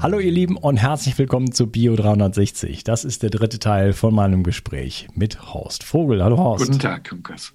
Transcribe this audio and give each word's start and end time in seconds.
Hallo 0.00 0.20
ihr 0.20 0.30
Lieben 0.30 0.56
und 0.56 0.76
herzlich 0.76 1.18
willkommen 1.18 1.50
zu 1.50 1.66
Bio 1.66 1.96
360. 1.96 2.84
Das 2.84 3.04
ist 3.04 3.24
der 3.24 3.30
dritte 3.30 3.58
Teil 3.58 3.92
von 3.92 4.14
meinem 4.14 4.44
Gespräch 4.44 5.08
mit 5.14 5.52
Horst 5.52 5.82
Vogel. 5.82 6.22
Hallo 6.22 6.38
Horst. 6.38 6.66
Guten 6.66 6.78
Tag, 6.78 7.10
Lukas. 7.10 7.52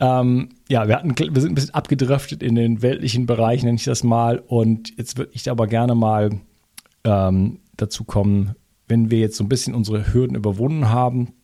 Ähm, 0.00 0.48
ja, 0.70 0.88
wir, 0.88 0.96
hatten, 0.96 1.14
wir 1.18 1.40
sind 1.42 1.52
ein 1.52 1.54
bisschen 1.54 1.74
abgedriftet 1.74 2.42
in 2.42 2.54
den 2.54 2.80
weltlichen 2.80 3.26
Bereich, 3.26 3.62
nenne 3.62 3.76
ich 3.76 3.84
das 3.84 4.02
mal. 4.02 4.38
Und 4.38 4.96
jetzt 4.96 5.18
würde 5.18 5.32
ich 5.34 5.50
aber 5.50 5.66
gerne 5.66 5.94
mal 5.94 6.40
ähm, 7.04 7.60
dazu 7.76 8.04
kommen, 8.04 8.54
wenn 8.88 9.10
wir 9.10 9.18
jetzt 9.18 9.36
so 9.36 9.44
ein 9.44 9.50
bisschen 9.50 9.74
unsere 9.74 10.14
Hürden 10.14 10.34
überwunden 10.34 10.88
haben, 10.88 11.34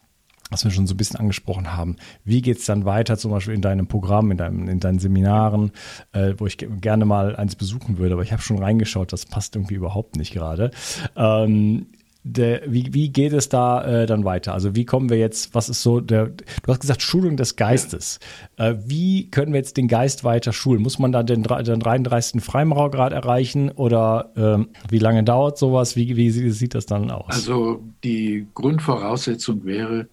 was 0.50 0.64
wir 0.64 0.70
schon 0.70 0.86
so 0.86 0.94
ein 0.94 0.96
bisschen 0.96 1.18
angesprochen 1.18 1.76
haben. 1.76 1.96
Wie 2.24 2.42
geht 2.42 2.58
es 2.58 2.66
dann 2.66 2.84
weiter, 2.84 3.16
zum 3.16 3.30
Beispiel 3.30 3.54
in 3.54 3.62
deinem 3.62 3.86
Programm, 3.86 4.30
in, 4.30 4.36
deinem, 4.36 4.68
in 4.68 4.80
deinen 4.80 4.98
Seminaren, 4.98 5.72
äh, 6.12 6.34
wo 6.38 6.46
ich 6.46 6.58
gerne 6.58 7.04
mal 7.04 7.36
eins 7.36 7.56
besuchen 7.56 7.98
würde, 7.98 8.14
aber 8.14 8.22
ich 8.22 8.32
habe 8.32 8.42
schon 8.42 8.58
reingeschaut, 8.58 9.12
das 9.12 9.26
passt 9.26 9.56
irgendwie 9.56 9.74
überhaupt 9.74 10.16
nicht 10.16 10.32
gerade. 10.32 10.70
Ähm, 11.16 11.86
der, 12.22 12.62
wie, 12.66 12.92
wie 12.92 13.08
geht 13.08 13.32
es 13.32 13.48
da 13.48 14.02
äh, 14.02 14.06
dann 14.06 14.24
weiter? 14.24 14.52
Also 14.52 14.74
wie 14.76 14.84
kommen 14.84 15.08
wir 15.08 15.16
jetzt, 15.16 15.54
was 15.54 15.68
ist 15.68 15.82
so 15.82 16.00
der, 16.00 16.26
du 16.26 16.68
hast 16.68 16.80
gesagt 16.80 17.02
Schulung 17.02 17.36
des 17.36 17.56
Geistes. 17.56 18.20
Äh, 18.56 18.74
wie 18.84 19.30
können 19.30 19.52
wir 19.52 19.58
jetzt 19.58 19.78
den 19.78 19.88
Geist 19.88 20.22
weiter 20.22 20.52
schulen? 20.52 20.82
Muss 20.82 20.98
man 20.98 21.12
da 21.12 21.22
den, 21.22 21.42
den 21.42 21.80
33. 21.80 22.42
Freimaurergrad 22.42 23.12
erreichen 23.12 23.70
oder 23.70 24.32
äh, 24.36 24.90
wie 24.90 24.98
lange 24.98 25.24
dauert 25.24 25.56
sowas? 25.56 25.96
Wie, 25.96 26.16
wie 26.16 26.30
sieht 26.30 26.74
das 26.74 26.84
dann 26.84 27.10
aus? 27.10 27.30
Also 27.30 27.82
die 28.04 28.46
Grundvoraussetzung 28.54 29.64
wäre, 29.64 30.08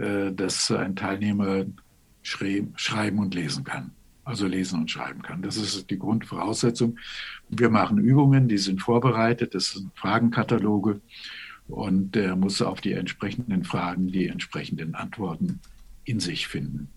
dass 0.00 0.70
ein 0.70 0.96
Teilnehmer 0.96 1.66
schreiben 2.22 3.18
und 3.18 3.34
lesen 3.34 3.64
kann. 3.64 3.92
Also 4.24 4.46
lesen 4.46 4.80
und 4.80 4.90
schreiben 4.90 5.22
kann. 5.22 5.42
Das 5.42 5.56
ist 5.56 5.90
die 5.90 5.98
Grundvoraussetzung. 5.98 6.98
Wir 7.48 7.70
machen 7.70 7.98
Übungen, 7.98 8.48
die 8.48 8.58
sind 8.58 8.80
vorbereitet. 8.80 9.54
Das 9.54 9.72
sind 9.72 9.90
Fragenkataloge. 9.96 11.00
Und 11.66 12.16
er 12.16 12.36
muss 12.36 12.62
auf 12.62 12.80
die 12.80 12.92
entsprechenden 12.92 13.64
Fragen 13.64 14.08
die 14.08 14.26
entsprechenden 14.26 14.94
Antworten 14.94 15.60
in 16.04 16.20
sich 16.20 16.48
finden. 16.48 16.90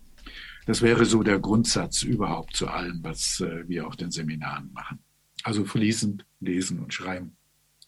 Das 0.66 0.82
wäre 0.82 1.04
so 1.04 1.22
der 1.22 1.38
Grundsatz 1.38 2.02
überhaupt 2.02 2.56
zu 2.56 2.68
allem, 2.68 3.00
was 3.02 3.40
äh, 3.40 3.68
wir 3.68 3.86
auf 3.86 3.96
den 3.96 4.10
Seminaren 4.10 4.70
machen. 4.72 4.98
Also 5.42 5.64
fließend 5.64 6.24
lesen 6.40 6.80
und 6.80 6.94
schreiben 6.94 7.36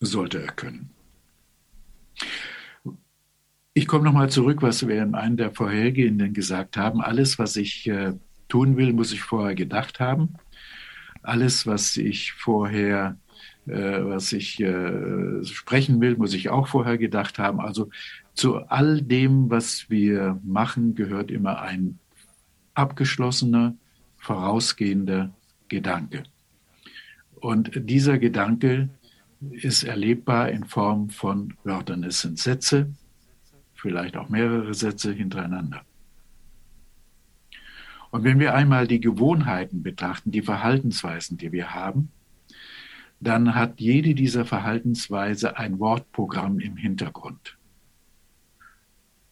sollte 0.01 0.43
er 0.43 0.53
können. 0.53 0.91
Ich 3.79 3.87
komme 3.87 4.05
nochmal 4.05 4.31
zurück, 4.31 4.63
was 4.63 4.89
wir 4.89 5.03
in 5.03 5.15
einem 5.15 5.37
der 5.37 5.51
vorhergehenden 5.51 6.33
gesagt 6.33 6.79
haben. 6.79 7.03
Alles, 7.03 7.39
was 7.39 7.57
ich 7.57 7.87
äh, 7.87 8.15
tun 8.49 8.79
will, 8.79 8.95
muss 8.95 9.13
ich 9.13 9.21
vorher 9.21 9.55
gedacht 9.55 10.01
haben. 10.01 10.37
Alles, 11.23 11.67
was 11.67 11.99
ich 11.99 12.33
vorher, 12.33 13.19
äh, 13.67 14.03
was 14.03 14.33
ich 14.33 14.61
äh, 14.61 15.45
sprechen 15.45 16.01
will, 16.01 16.17
muss 16.17 16.33
ich 16.33 16.49
auch 16.49 16.69
vorher 16.69 16.97
gedacht 16.97 17.39
haben. 17.39 17.61
Also 17.61 17.91
zu 18.33 18.61
all 18.61 19.03
dem, 19.03 19.51
was 19.51 19.91
wir 19.91 20.41
machen, 20.43 20.95
gehört 20.95 21.31
immer 21.31 21.61
ein 21.61 21.99
abgeschlossener, 22.73 23.75
vorausgehender 24.17 25.35
Gedanke. 25.69 26.23
Und 27.35 27.73
dieser 27.75 28.17
Gedanke 28.17 28.89
ist 29.51 29.83
erlebbar 29.83 30.49
in 30.49 30.65
Form 30.65 31.11
von 31.11 31.53
Wörtern. 31.63 32.05
Es 32.05 32.23
sind 32.23 32.39
Sätze, 32.39 32.89
vielleicht 33.77 34.17
auch 34.17 34.29
mehrere 34.29 34.75
Sätze 34.75 35.13
hintereinander. 35.13 35.83
Und 38.11 38.25
wenn 38.25 38.39
wir 38.39 38.55
einmal 38.55 38.87
die 38.87 39.01
Gewohnheiten 39.01 39.83
betrachten, 39.83 40.31
die 40.31 40.43
Verhaltensweisen, 40.43 41.37
die 41.37 41.53
wir 41.53 41.75
haben, 41.75 42.11
dann 43.21 43.55
hat 43.55 43.81
jede 43.81 44.15
dieser 44.15 44.45
Verhaltensweise 44.45 45.57
ein 45.57 45.79
Wortprogramm 45.79 46.61
im 46.61 46.77
Hintergrund. 46.77 47.57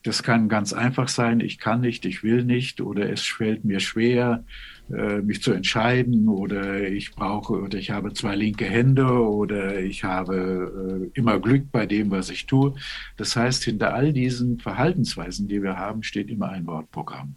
Das 0.03 0.23
kann 0.23 0.49
ganz 0.49 0.73
einfach 0.73 1.09
sein, 1.09 1.41
ich 1.41 1.59
kann 1.59 1.81
nicht, 1.81 2.05
ich 2.05 2.23
will 2.23 2.45
nicht 2.45 2.81
oder 2.81 3.11
es 3.11 3.23
fällt 3.23 3.65
mir 3.65 3.81
schwer, 3.81 4.45
mich 4.89 5.43
zu 5.43 5.53
entscheiden 5.53 6.29
oder 6.29 6.87
ich 6.87 7.13
brauche 7.13 7.55
oder 7.55 7.79
ich 7.79 7.91
habe 7.91 8.13
zwei 8.13 8.37
linke 8.37 8.67
Hände 8.67 9.07
oder 9.07 9.81
ich 9.81 10.05
habe 10.05 11.11
äh, 11.15 11.19
immer 11.19 11.41
Glück 11.41 11.73
bei 11.73 11.87
dem, 11.87 12.11
was 12.11 12.29
ich 12.31 12.47
tue. 12.47 12.75
Das 13.17 13.35
heißt, 13.35 13.65
hinter 13.65 13.95
all 13.95 14.13
diesen 14.13 14.59
Verhaltensweisen, 14.59 15.49
die 15.49 15.63
wir 15.63 15.77
haben, 15.77 16.03
steht 16.03 16.29
immer 16.29 16.51
ein 16.51 16.67
Wortprogramm. 16.67 17.35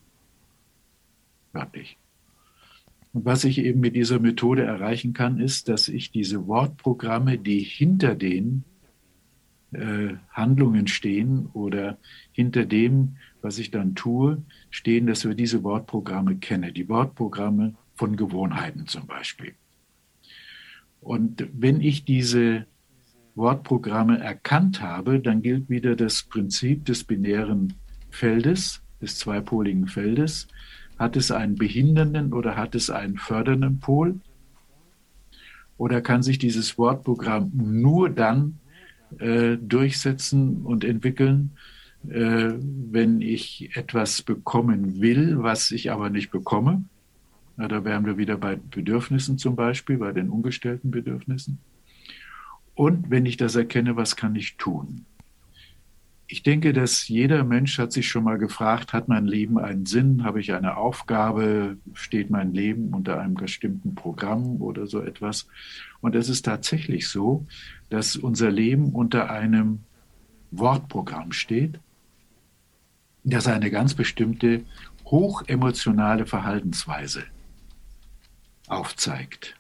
Wörtlich. 1.54 1.98
Und 3.14 3.26
was 3.26 3.46
ich 3.46 3.60
eben 3.60 3.80
mit 3.80 3.96
dieser 3.96 4.20
Methode 4.20 4.64
erreichen 4.64 5.14
kann, 5.14 5.40
ist, 5.40 5.70
dass 5.70 5.88
ich 5.88 6.12
diese 6.12 6.48
Wortprogramme, 6.48 7.38
die 7.38 7.62
hinter 7.62 8.14
den 8.14 8.64
äh, 9.72 10.14
Handlungen 10.32 10.88
stehen 10.88 11.48
oder 11.54 11.98
hinter 12.32 12.66
dem, 12.66 13.18
was 13.42 13.60
ich 13.60 13.72
dann 13.72 13.96
tue, 13.96 14.42
stehen, 14.70 15.08
dass 15.08 15.26
wir 15.26 15.36
diese 15.36 15.64
Wortprogramme 15.64 16.38
kennen. 16.38 16.74
Die 16.74 16.90
Wortprogramme 16.90 17.76
von 17.96 18.16
Gewohnheiten 18.16 18.88
zum 18.88 19.08
Beispiel. 19.08 19.54
Und 21.02 21.48
wenn 21.54 21.82
ich 21.82 22.06
diese 22.06 22.66
Wortprogramme 23.36 24.20
erkannt 24.20 24.82
habe, 24.82 25.20
dann 25.20 25.42
gilt 25.42 25.70
wieder 25.70 25.96
das 25.96 26.24
Prinzip 26.24 26.86
des 26.86 27.04
binären 27.04 27.74
Feldes, 28.10 28.82
des 29.02 29.18
zweipoligen 29.18 29.88
Feldes. 29.88 30.48
Hat 30.98 31.16
es 31.16 31.32
einen 31.32 31.56
behindernden 31.56 32.34
oder 32.34 32.56
hat 32.56 32.74
es 32.74 32.90
einen 32.90 33.18
fördernden 33.18 33.80
Pol? 33.80 34.20
Oder 35.78 36.02
kann 36.02 36.24
sich 36.24 36.40
dieses 36.40 36.80
Wortprogramm 36.80 37.52
nur 37.54 38.10
dann 38.10 38.58
äh, 39.20 39.58
durchsetzen 39.58 40.66
und 40.66 40.84
entwickeln, 40.84 41.52
wenn 42.10 43.22
ich 43.22 43.76
etwas 43.76 44.22
bekommen 44.22 45.02
will, 45.02 45.44
was 45.44 45.72
ich 45.72 45.92
aber 45.92 46.10
nicht 46.10 46.32
bekomme. 46.32 46.86
Na, 47.58 47.68
da 47.68 47.84
wären 47.84 48.06
wir 48.06 48.18
wieder 48.18 48.38
bei 48.38 48.56
Bedürfnissen 48.56 49.38
zum 49.38 49.56
Beispiel, 49.56 49.98
bei 49.98 50.12
den 50.12 50.30
ungestellten 50.30 50.92
Bedürfnissen. 50.92 51.60
Und 52.76 53.10
wenn 53.10 53.26
ich 53.26 53.38
das 53.38 53.56
erkenne, 53.56 53.96
was 53.96 54.16
kann 54.16 54.36
ich 54.36 54.58
tun? 54.58 55.06
Ich 56.28 56.44
denke, 56.44 56.74
dass 56.74 57.08
jeder 57.08 57.44
Mensch 57.46 57.80
hat 57.80 57.94
sich 57.94 58.08
schon 58.08 58.26
mal 58.26 58.38
gefragt, 58.38 58.94
hat 58.94 59.08
mein 59.08 59.26
Leben 59.26 59.58
einen 59.58 59.86
Sinn? 59.86 60.24
Habe 60.24 60.42
ich 60.42 60.54
eine 60.54 60.76
Aufgabe? 60.78 61.78
Steht 61.94 62.30
mein 62.30 62.54
Leben 62.54 62.94
unter 62.94 63.20
einem 63.20 63.36
bestimmten 63.36 63.96
Programm 63.96 64.62
oder 64.62 64.88
so 64.88 65.02
etwas? 65.02 65.48
Und 66.02 66.16
es 66.16 66.30
ist 66.30 66.44
tatsächlich 66.44 67.08
so, 67.08 67.48
dass 67.90 68.18
unser 68.18 68.52
Leben 68.52 68.92
unter 68.92 69.32
einem 69.32 69.80
Wortprogramm 70.52 71.32
steht, 71.32 71.80
das 73.30 73.48
eine 73.48 73.70
ganz 73.72 73.94
bestimmte 73.94 74.64
hochemotionale 75.06 76.26
Verhaltensweise 76.26 77.24
aufzeigt. 78.68 79.56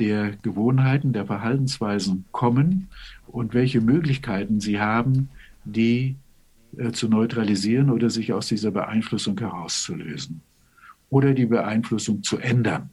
der 0.00 0.32
Gewohnheiten, 0.42 1.12
der 1.12 1.26
Verhaltensweisen 1.26 2.24
kommen 2.32 2.88
und 3.28 3.54
welche 3.54 3.80
Möglichkeiten 3.80 4.60
sie 4.60 4.80
haben, 4.80 5.28
die 5.64 6.16
äh, 6.76 6.90
zu 6.90 7.08
neutralisieren 7.08 7.90
oder 7.90 8.10
sich 8.10 8.32
aus 8.32 8.48
dieser 8.48 8.72
Beeinflussung 8.72 9.38
herauszulösen 9.38 10.40
oder 11.10 11.32
die 11.32 11.46
Beeinflussung 11.46 12.22
zu 12.22 12.38
ändern. 12.38 12.90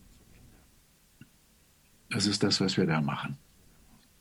Das 2.10 2.28
ist 2.28 2.44
das, 2.44 2.62
was 2.62 2.78
wir 2.78 2.86
da 2.86 3.02
machen. 3.02 3.38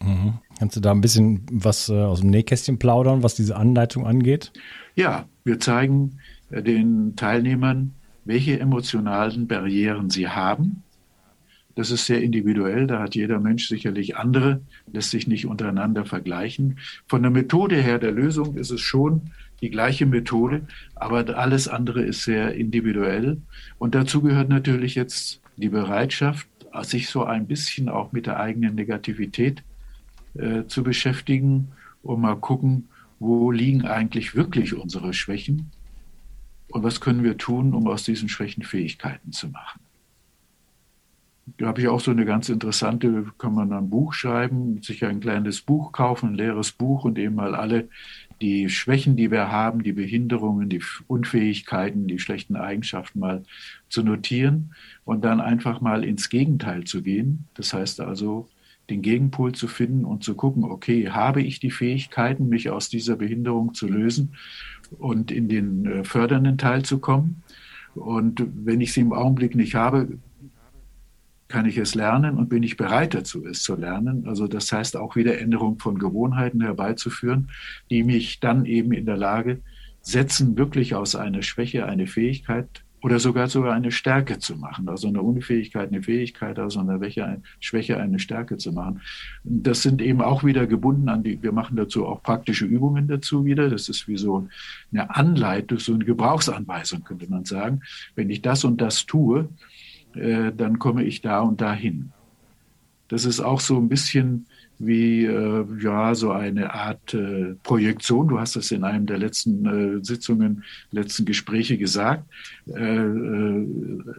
Mhm. 0.02 0.34
Kannst 0.58 0.76
du 0.76 0.80
da 0.80 0.90
ein 0.90 1.00
bisschen 1.00 1.46
was 1.50 1.88
äh, 1.88 1.94
aus 1.94 2.20
dem 2.20 2.30
Nähkästchen 2.30 2.78
plaudern, 2.78 3.22
was 3.22 3.34
diese 3.34 3.56
Anleitung 3.56 4.06
angeht? 4.06 4.52
Ja, 4.94 5.26
wir 5.44 5.60
zeigen 5.60 6.18
äh, 6.50 6.62
den 6.62 7.16
Teilnehmern, 7.16 7.94
welche 8.24 8.60
emotionalen 8.60 9.46
Barrieren 9.46 10.10
sie 10.10 10.28
haben 10.28 10.82
das 11.80 11.90
ist 11.90 12.06
sehr 12.06 12.20
individuell, 12.22 12.86
da 12.86 13.00
hat 13.00 13.14
jeder 13.14 13.40
Mensch 13.40 13.68
sicherlich 13.68 14.16
andere, 14.16 14.60
lässt 14.92 15.10
sich 15.10 15.26
nicht 15.26 15.46
untereinander 15.46 16.04
vergleichen. 16.04 16.78
Von 17.06 17.22
der 17.22 17.30
Methode 17.30 17.76
her 17.76 17.98
der 17.98 18.12
Lösung 18.12 18.56
ist 18.56 18.70
es 18.70 18.80
schon 18.80 19.30
die 19.62 19.70
gleiche 19.70 20.06
Methode, 20.06 20.66
aber 20.94 21.38
alles 21.38 21.68
andere 21.68 22.02
ist 22.02 22.24
sehr 22.24 22.54
individuell. 22.54 23.40
Und 23.78 23.94
dazu 23.94 24.20
gehört 24.20 24.48
natürlich 24.48 24.94
jetzt 24.94 25.40
die 25.56 25.68
Bereitschaft, 25.68 26.46
sich 26.82 27.08
so 27.08 27.24
ein 27.24 27.46
bisschen 27.46 27.88
auch 27.88 28.12
mit 28.12 28.26
der 28.26 28.38
eigenen 28.38 28.74
Negativität 28.74 29.62
äh, 30.34 30.64
zu 30.66 30.82
beschäftigen 30.82 31.72
und 32.02 32.20
mal 32.20 32.36
gucken, 32.36 32.88
wo 33.18 33.50
liegen 33.50 33.84
eigentlich 33.84 34.34
wirklich 34.34 34.74
unsere 34.74 35.12
Schwächen 35.12 35.70
und 36.68 36.82
was 36.82 37.00
können 37.00 37.22
wir 37.22 37.36
tun, 37.36 37.74
um 37.74 37.86
aus 37.86 38.04
diesen 38.04 38.28
Schwächen 38.28 38.62
Fähigkeiten 38.62 39.32
zu 39.32 39.48
machen 39.48 39.80
da 41.58 41.66
habe 41.66 41.80
ich 41.80 41.88
auch 41.88 42.00
so 42.00 42.10
eine 42.10 42.24
ganz 42.24 42.48
interessante, 42.48 43.26
kann 43.38 43.54
man 43.54 43.72
ein 43.72 43.90
Buch 43.90 44.12
schreiben, 44.12 44.82
sich 44.82 45.04
ein 45.04 45.20
kleines 45.20 45.60
Buch 45.60 45.92
kaufen, 45.92 46.30
ein 46.30 46.34
leeres 46.34 46.72
Buch 46.72 47.04
und 47.04 47.18
eben 47.18 47.34
mal 47.34 47.54
alle 47.54 47.88
die 48.40 48.68
Schwächen, 48.70 49.16
die 49.16 49.30
wir 49.30 49.50
haben, 49.50 49.82
die 49.82 49.92
Behinderungen, 49.92 50.68
die 50.68 50.82
Unfähigkeiten, 51.06 52.06
die 52.06 52.18
schlechten 52.18 52.56
Eigenschaften 52.56 53.20
mal 53.20 53.42
zu 53.88 54.02
notieren 54.02 54.74
und 55.04 55.24
dann 55.24 55.40
einfach 55.40 55.80
mal 55.80 56.04
ins 56.04 56.30
Gegenteil 56.30 56.84
zu 56.84 57.02
gehen. 57.02 57.46
Das 57.54 57.72
heißt 57.74 58.00
also, 58.00 58.48
den 58.90 59.02
Gegenpol 59.02 59.52
zu 59.52 59.68
finden 59.68 60.04
und 60.04 60.24
zu 60.24 60.34
gucken, 60.34 60.64
okay, 60.64 61.10
habe 61.10 61.42
ich 61.42 61.60
die 61.60 61.70
Fähigkeiten, 61.70 62.48
mich 62.48 62.70
aus 62.70 62.88
dieser 62.88 63.16
Behinderung 63.16 63.74
zu 63.74 63.86
lösen 63.86 64.34
und 64.98 65.30
in 65.30 65.48
den 65.48 65.86
äh, 65.86 66.04
fördernden 66.04 66.58
Teil 66.58 66.84
zu 66.84 66.98
kommen? 66.98 67.42
Und 67.94 68.44
wenn 68.64 68.80
ich 68.80 68.92
sie 68.92 69.00
im 69.00 69.12
Augenblick 69.12 69.54
nicht 69.54 69.74
habe, 69.74 70.18
kann 71.48 71.66
ich 71.66 71.78
es 71.78 71.94
lernen 71.94 72.36
und 72.36 72.48
bin 72.48 72.62
ich 72.62 72.76
bereit 72.76 73.14
dazu, 73.14 73.44
es 73.44 73.62
zu 73.62 73.74
lernen. 73.74 74.26
Also 74.26 74.46
das 74.46 74.70
heißt 74.70 74.96
auch 74.96 75.16
wieder 75.16 75.38
Änderung 75.38 75.78
von 75.78 75.98
Gewohnheiten 75.98 76.60
herbeizuführen, 76.60 77.50
die 77.90 78.04
mich 78.04 78.38
dann 78.38 78.66
eben 78.66 78.92
in 78.92 79.04
der 79.04 79.16
Lage 79.16 79.60
setzen, 80.00 80.56
wirklich 80.56 80.94
aus 80.94 81.16
einer 81.16 81.42
Schwäche 81.42 81.86
eine 81.86 82.06
Fähigkeit 82.06 82.84
oder 83.02 83.18
sogar 83.18 83.48
sogar 83.48 83.72
eine 83.72 83.92
Stärke 83.92 84.38
zu 84.38 84.56
machen. 84.56 84.88
Also 84.88 85.08
eine 85.08 85.22
Unfähigkeit 85.22 85.88
eine 85.88 86.02
Fähigkeit, 86.02 86.58
also 86.58 86.80
eine 86.80 87.40
Schwäche 87.60 87.98
eine 87.98 88.18
Stärke 88.18 88.58
zu 88.58 88.72
machen. 88.72 89.00
Das 89.42 89.82
sind 89.82 90.02
eben 90.02 90.20
auch 90.20 90.44
wieder 90.44 90.66
gebunden 90.66 91.08
an 91.08 91.22
die, 91.22 91.42
wir 91.42 91.52
machen 91.52 91.76
dazu 91.76 92.06
auch 92.06 92.22
praktische 92.22 92.66
Übungen 92.66 93.08
dazu 93.08 93.44
wieder. 93.44 93.70
Das 93.70 93.88
ist 93.88 94.06
wie 94.06 94.18
so 94.18 94.48
eine 94.92 95.14
Anleitung, 95.14 95.78
so 95.78 95.94
eine 95.94 96.04
Gebrauchsanweisung, 96.04 97.04
könnte 97.04 97.28
man 97.30 97.44
sagen. 97.44 97.80
Wenn 98.14 98.28
ich 98.30 98.42
das 98.42 98.64
und 98.64 98.80
das 98.80 99.06
tue, 99.06 99.48
äh, 100.14 100.52
dann 100.52 100.78
komme 100.78 101.04
ich 101.04 101.22
da 101.22 101.40
und 101.40 101.60
dahin. 101.60 102.12
Das 103.08 103.24
ist 103.24 103.40
auch 103.40 103.60
so 103.60 103.76
ein 103.76 103.88
bisschen 103.88 104.46
wie 104.80 105.26
äh, 105.26 105.66
ja 105.78 106.14
so 106.14 106.32
eine 106.32 106.72
Art 106.72 107.12
äh, 107.12 107.54
Projektion. 107.62 108.28
Du 108.28 108.40
hast 108.40 108.56
es 108.56 108.70
in 108.70 108.82
einem 108.82 109.04
der 109.04 109.18
letzten 109.18 109.66
äh, 110.00 110.04
Sitzungen, 110.04 110.64
letzten 110.90 111.26
Gespräche 111.26 111.76
gesagt. 111.76 112.24
Äh, 112.66 112.96
äh, 112.96 113.66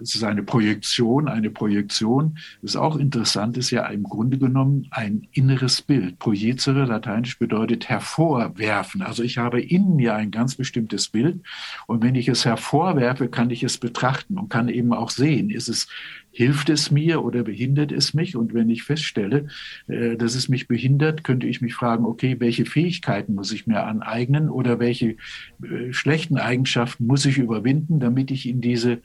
es 0.01 0.13
ist 0.13 0.23
eine 0.23 0.43
Projektion. 0.43 1.27
Eine 1.27 1.49
Projektion 1.49 2.37
ist 2.61 2.75
auch 2.75 2.95
interessant. 2.95 3.57
Ist 3.57 3.71
ja 3.71 3.87
im 3.87 4.03
Grunde 4.03 4.37
genommen 4.37 4.87
ein 4.91 5.27
inneres 5.31 5.81
Bild. 5.81 6.19
Projizere, 6.19 6.85
lateinisch 6.85 7.39
bedeutet 7.39 7.89
hervorwerfen. 7.89 9.01
Also 9.01 9.23
ich 9.23 9.39
habe 9.39 9.59
in 9.59 9.95
mir 9.95 10.13
ein 10.13 10.29
ganz 10.29 10.55
bestimmtes 10.55 11.07
Bild 11.07 11.39
und 11.87 12.03
wenn 12.03 12.13
ich 12.13 12.27
es 12.27 12.45
hervorwerfe, 12.45 13.29
kann 13.29 13.49
ich 13.49 13.63
es 13.63 13.79
betrachten 13.79 14.37
und 14.37 14.49
kann 14.49 14.69
eben 14.69 14.93
auch 14.93 15.09
sehen, 15.09 15.49
ist 15.49 15.69
es 15.69 15.87
hilft 16.31 16.69
es 16.69 16.91
mir 16.91 17.23
oder 17.23 17.43
behindert 17.43 17.91
es 17.91 18.13
mich? 18.13 18.35
Und 18.35 18.53
wenn 18.53 18.69
ich 18.69 18.83
feststelle, 18.83 19.47
äh, 19.87 20.15
dass 20.15 20.35
es 20.35 20.49
mich 20.49 20.67
behindert, 20.67 21.23
könnte 21.23 21.47
ich 21.47 21.61
mich 21.61 21.73
fragen, 21.73 22.05
okay, 22.05 22.37
welche 22.39 22.65
Fähigkeiten 22.65 23.35
muss 23.35 23.51
ich 23.51 23.67
mir 23.67 23.83
aneignen 23.83 24.49
oder 24.49 24.79
welche 24.79 25.17
äh, 25.61 25.91
schlechten 25.91 26.37
Eigenschaften 26.37 27.05
muss 27.05 27.25
ich 27.25 27.37
überwinden, 27.37 27.99
damit 27.99 28.31
ich 28.31 28.47
in 28.47 28.61
diese 28.61 29.01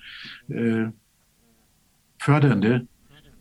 äh, 0.49 0.87
fördernde 2.19 2.87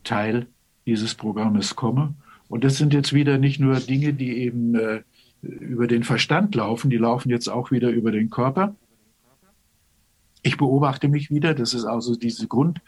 Teil 0.04 0.48
dieses 0.86 1.16
Programmes 1.16 1.76
komme? 1.76 2.16
Und 2.48 2.64
das 2.64 2.78
sind 2.78 2.94
jetzt 2.94 3.14
wieder 3.14 3.38
nicht 3.38 3.60
nur 3.60 3.80
Dinge, 3.80 4.14
die 4.14 4.38
eben 4.38 4.76
über 5.42 5.88
den 5.88 6.04
Verstand 6.04 6.54
laufen, 6.54 6.92
die 6.92 6.98
laufen 6.98 7.30
jetzt 7.30 7.48
auch 7.48 7.72
wieder 7.72 7.90
über 7.90 8.12
den 8.12 8.30
Körper 8.30 8.76
Ich 10.44 10.58
beobachte 10.58 11.08
mich 11.08 11.32
wieder, 11.32 11.56
das 11.56 11.74
ist 11.74 11.86
also 11.86 12.16
diese 12.16 12.48
Grundeinstellung. 12.48 12.86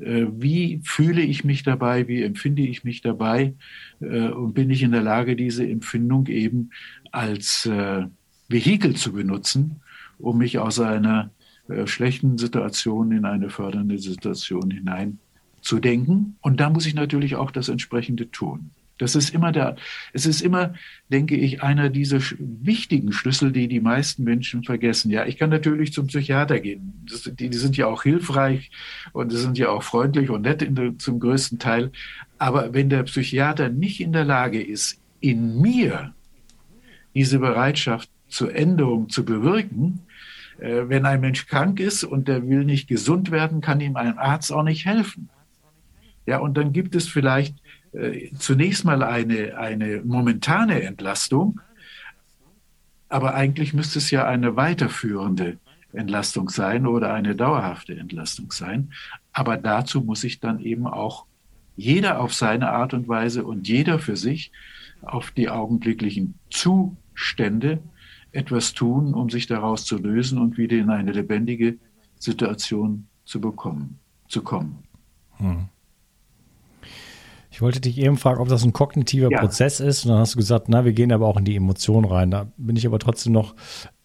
Äh, 0.00 0.26
wie 0.30 0.80
fühle 0.84 1.22
ich 1.22 1.44
mich 1.44 1.62
dabei, 1.62 2.08
wie 2.08 2.22
empfinde 2.22 2.62
ich 2.62 2.84
mich 2.84 3.00
dabei 3.00 3.54
äh, 4.00 4.28
und 4.28 4.54
bin 4.54 4.70
ich 4.70 4.82
in 4.82 4.92
der 4.92 5.02
Lage, 5.02 5.36
diese 5.36 5.66
Empfindung 5.66 6.26
eben 6.26 6.70
als 7.10 7.66
äh, 7.66 8.06
Vehikel 8.48 8.94
zu 8.94 9.12
benutzen, 9.12 9.80
um 10.18 10.38
mich 10.38 10.58
aus 10.58 10.78
einer 10.80 11.30
schlechten 11.86 12.36
Situation 12.36 13.10
in 13.10 13.24
eine 13.24 13.48
fördernde 13.48 13.98
Situation 13.98 14.70
hinein 14.70 15.18
zu 15.62 15.80
denken. 15.80 16.36
Und 16.42 16.60
da 16.60 16.68
muss 16.68 16.84
ich 16.84 16.94
natürlich 16.94 17.36
auch 17.36 17.50
das 17.50 17.70
entsprechende 17.70 18.30
tun. 18.30 18.70
Das 18.98 19.16
ist 19.16 19.34
immer 19.34 19.50
der, 19.50 19.76
es 20.12 20.24
ist 20.24 20.40
immer, 20.40 20.74
denke 21.08 21.34
ich, 21.34 21.62
einer 21.62 21.90
dieser 21.90 22.20
wichtigen 22.38 23.12
Schlüssel, 23.12 23.50
die 23.50 23.66
die 23.66 23.80
meisten 23.80 24.22
Menschen 24.22 24.62
vergessen. 24.62 25.10
Ja, 25.10 25.26
ich 25.26 25.36
kann 25.36 25.50
natürlich 25.50 25.92
zum 25.92 26.06
Psychiater 26.06 26.60
gehen. 26.60 27.04
Das, 27.10 27.22
die, 27.22 27.50
die, 27.50 27.58
sind 27.58 27.76
ja 27.76 27.86
auch 27.86 28.04
hilfreich 28.04 28.70
und 29.12 29.32
die 29.32 29.36
sind 29.36 29.58
ja 29.58 29.70
auch 29.70 29.82
freundlich 29.82 30.30
und 30.30 30.42
nett 30.42 30.60
der, 30.60 30.96
zum 30.98 31.18
größten 31.18 31.58
Teil. 31.58 31.90
Aber 32.38 32.72
wenn 32.72 32.88
der 32.88 33.02
Psychiater 33.02 33.68
nicht 33.68 34.00
in 34.00 34.12
der 34.12 34.24
Lage 34.24 34.62
ist, 34.62 35.00
in 35.18 35.60
mir 35.60 36.14
diese 37.14 37.40
Bereitschaft 37.40 38.08
zur 38.28 38.54
Änderung 38.54 39.08
zu 39.08 39.24
bewirken, 39.24 40.00
äh, 40.58 40.88
wenn 40.88 41.04
ein 41.04 41.20
Mensch 41.20 41.46
krank 41.46 41.80
ist 41.80 42.04
und 42.04 42.28
der 42.28 42.46
will 42.48 42.64
nicht 42.64 42.88
gesund 42.88 43.32
werden, 43.32 43.60
kann 43.60 43.80
ihm 43.80 43.96
ein 43.96 44.18
Arzt 44.18 44.52
auch 44.52 44.62
nicht 44.62 44.86
helfen. 44.86 45.30
Ja, 46.26 46.38
und 46.38 46.56
dann 46.56 46.72
gibt 46.72 46.94
es 46.94 47.08
vielleicht 47.08 47.56
äh, 47.94 48.30
zunächst 48.38 48.84
mal 48.84 49.02
eine, 49.02 49.56
eine 49.56 50.02
momentane 50.04 50.82
Entlastung, 50.82 51.60
aber 53.08 53.34
eigentlich 53.34 53.74
müsste 53.74 53.98
es 53.98 54.10
ja 54.10 54.26
eine 54.26 54.56
weiterführende 54.56 55.58
Entlastung 55.92 56.48
sein 56.48 56.86
oder 56.86 57.14
eine 57.14 57.36
dauerhafte 57.36 57.94
Entlastung 57.94 58.50
sein. 58.50 58.92
Aber 59.32 59.56
dazu 59.56 60.00
muss 60.00 60.22
sich 60.22 60.40
dann 60.40 60.58
eben 60.60 60.86
auch 60.86 61.26
jeder 61.76 62.20
auf 62.20 62.34
seine 62.34 62.70
Art 62.70 62.94
und 62.94 63.08
Weise 63.08 63.44
und 63.44 63.68
jeder 63.68 63.98
für 63.98 64.16
sich 64.16 64.52
auf 65.02 65.30
die 65.30 65.48
augenblicklichen 65.48 66.34
Zustände 66.50 67.80
etwas 68.32 68.74
tun, 68.74 69.14
um 69.14 69.30
sich 69.30 69.46
daraus 69.46 69.84
zu 69.84 69.98
lösen 69.98 70.38
und 70.38 70.58
wieder 70.58 70.76
in 70.76 70.90
eine 70.90 71.12
lebendige 71.12 71.78
Situation 72.18 73.06
zu 73.24 73.40
bekommen, 73.40 73.98
zu 74.28 74.42
kommen. 74.42 74.82
Hm. 75.36 75.68
Ich 77.54 77.62
wollte 77.62 77.80
dich 77.80 77.98
eben 77.98 78.16
fragen, 78.16 78.40
ob 78.40 78.48
das 78.48 78.64
ein 78.64 78.72
kognitiver 78.72 79.30
ja. 79.30 79.38
Prozess 79.38 79.78
ist. 79.78 80.04
Und 80.04 80.10
dann 80.10 80.18
hast 80.18 80.34
du 80.34 80.38
gesagt, 80.38 80.68
na, 80.68 80.84
wir 80.84 80.92
gehen 80.92 81.12
aber 81.12 81.28
auch 81.28 81.36
in 81.36 81.44
die 81.44 81.54
Emotionen 81.54 82.04
rein. 82.04 82.32
Da 82.32 82.48
bin 82.56 82.74
ich 82.74 82.84
aber 82.84 82.98
trotzdem 82.98 83.32
noch 83.32 83.54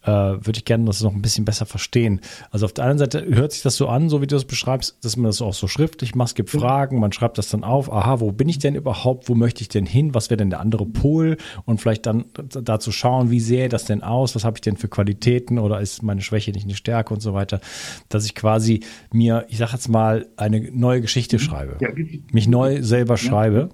äh, 0.02 0.10
würde 0.10 0.58
ich 0.58 0.64
gerne 0.64 0.84
das 0.84 1.02
noch 1.02 1.12
ein 1.12 1.22
bisschen 1.22 1.44
besser 1.44 1.66
verstehen. 1.66 2.20
Also 2.50 2.66
auf 2.66 2.72
der 2.72 2.84
einen 2.84 2.98
Seite 2.98 3.24
hört 3.26 3.52
sich 3.52 3.62
das 3.62 3.76
so 3.76 3.88
an, 3.88 4.08
so 4.08 4.22
wie 4.22 4.26
du 4.26 4.36
es 4.36 4.44
beschreibst, 4.44 5.04
dass 5.04 5.16
man 5.16 5.26
das 5.26 5.42
auch 5.42 5.54
so 5.54 5.68
schriftlich 5.68 6.14
macht. 6.14 6.28
Es 6.28 6.34
gibt 6.34 6.50
Fragen, 6.50 6.98
man 6.98 7.12
schreibt 7.12 7.38
das 7.38 7.50
dann 7.50 7.64
auf. 7.64 7.92
Aha, 7.92 8.20
wo 8.20 8.32
bin 8.32 8.48
ich 8.48 8.58
denn 8.58 8.74
überhaupt? 8.74 9.28
Wo 9.28 9.34
möchte 9.34 9.62
ich 9.62 9.68
denn 9.68 9.86
hin? 9.86 10.14
Was 10.14 10.30
wäre 10.30 10.38
denn 10.38 10.50
der 10.50 10.60
andere 10.60 10.86
Pol? 10.86 11.36
Und 11.66 11.80
vielleicht 11.80 12.06
dann 12.06 12.24
dazu 12.34 12.92
schauen, 12.92 13.30
wie 13.30 13.40
sähe 13.40 13.68
das 13.68 13.84
denn 13.84 14.02
aus? 14.02 14.34
Was 14.34 14.44
habe 14.44 14.56
ich 14.56 14.62
denn 14.62 14.76
für 14.76 14.88
Qualitäten? 14.88 15.58
Oder 15.58 15.80
ist 15.80 16.02
meine 16.02 16.22
Schwäche 16.22 16.52
nicht 16.52 16.64
eine 16.64 16.74
Stärke 16.74 17.12
und 17.12 17.20
so 17.20 17.34
weiter? 17.34 17.60
Dass 18.08 18.24
ich 18.24 18.34
quasi 18.34 18.80
mir, 19.12 19.44
ich 19.48 19.58
sage 19.58 19.72
jetzt 19.72 19.88
mal, 19.88 20.26
eine 20.36 20.60
neue 20.72 21.00
Geschichte 21.00 21.36
mhm. 21.36 21.40
schreibe. 21.40 21.76
Ja. 21.80 21.88
Mich 22.32 22.48
neu 22.48 22.82
selber 22.82 23.16
schreibe. 23.16 23.70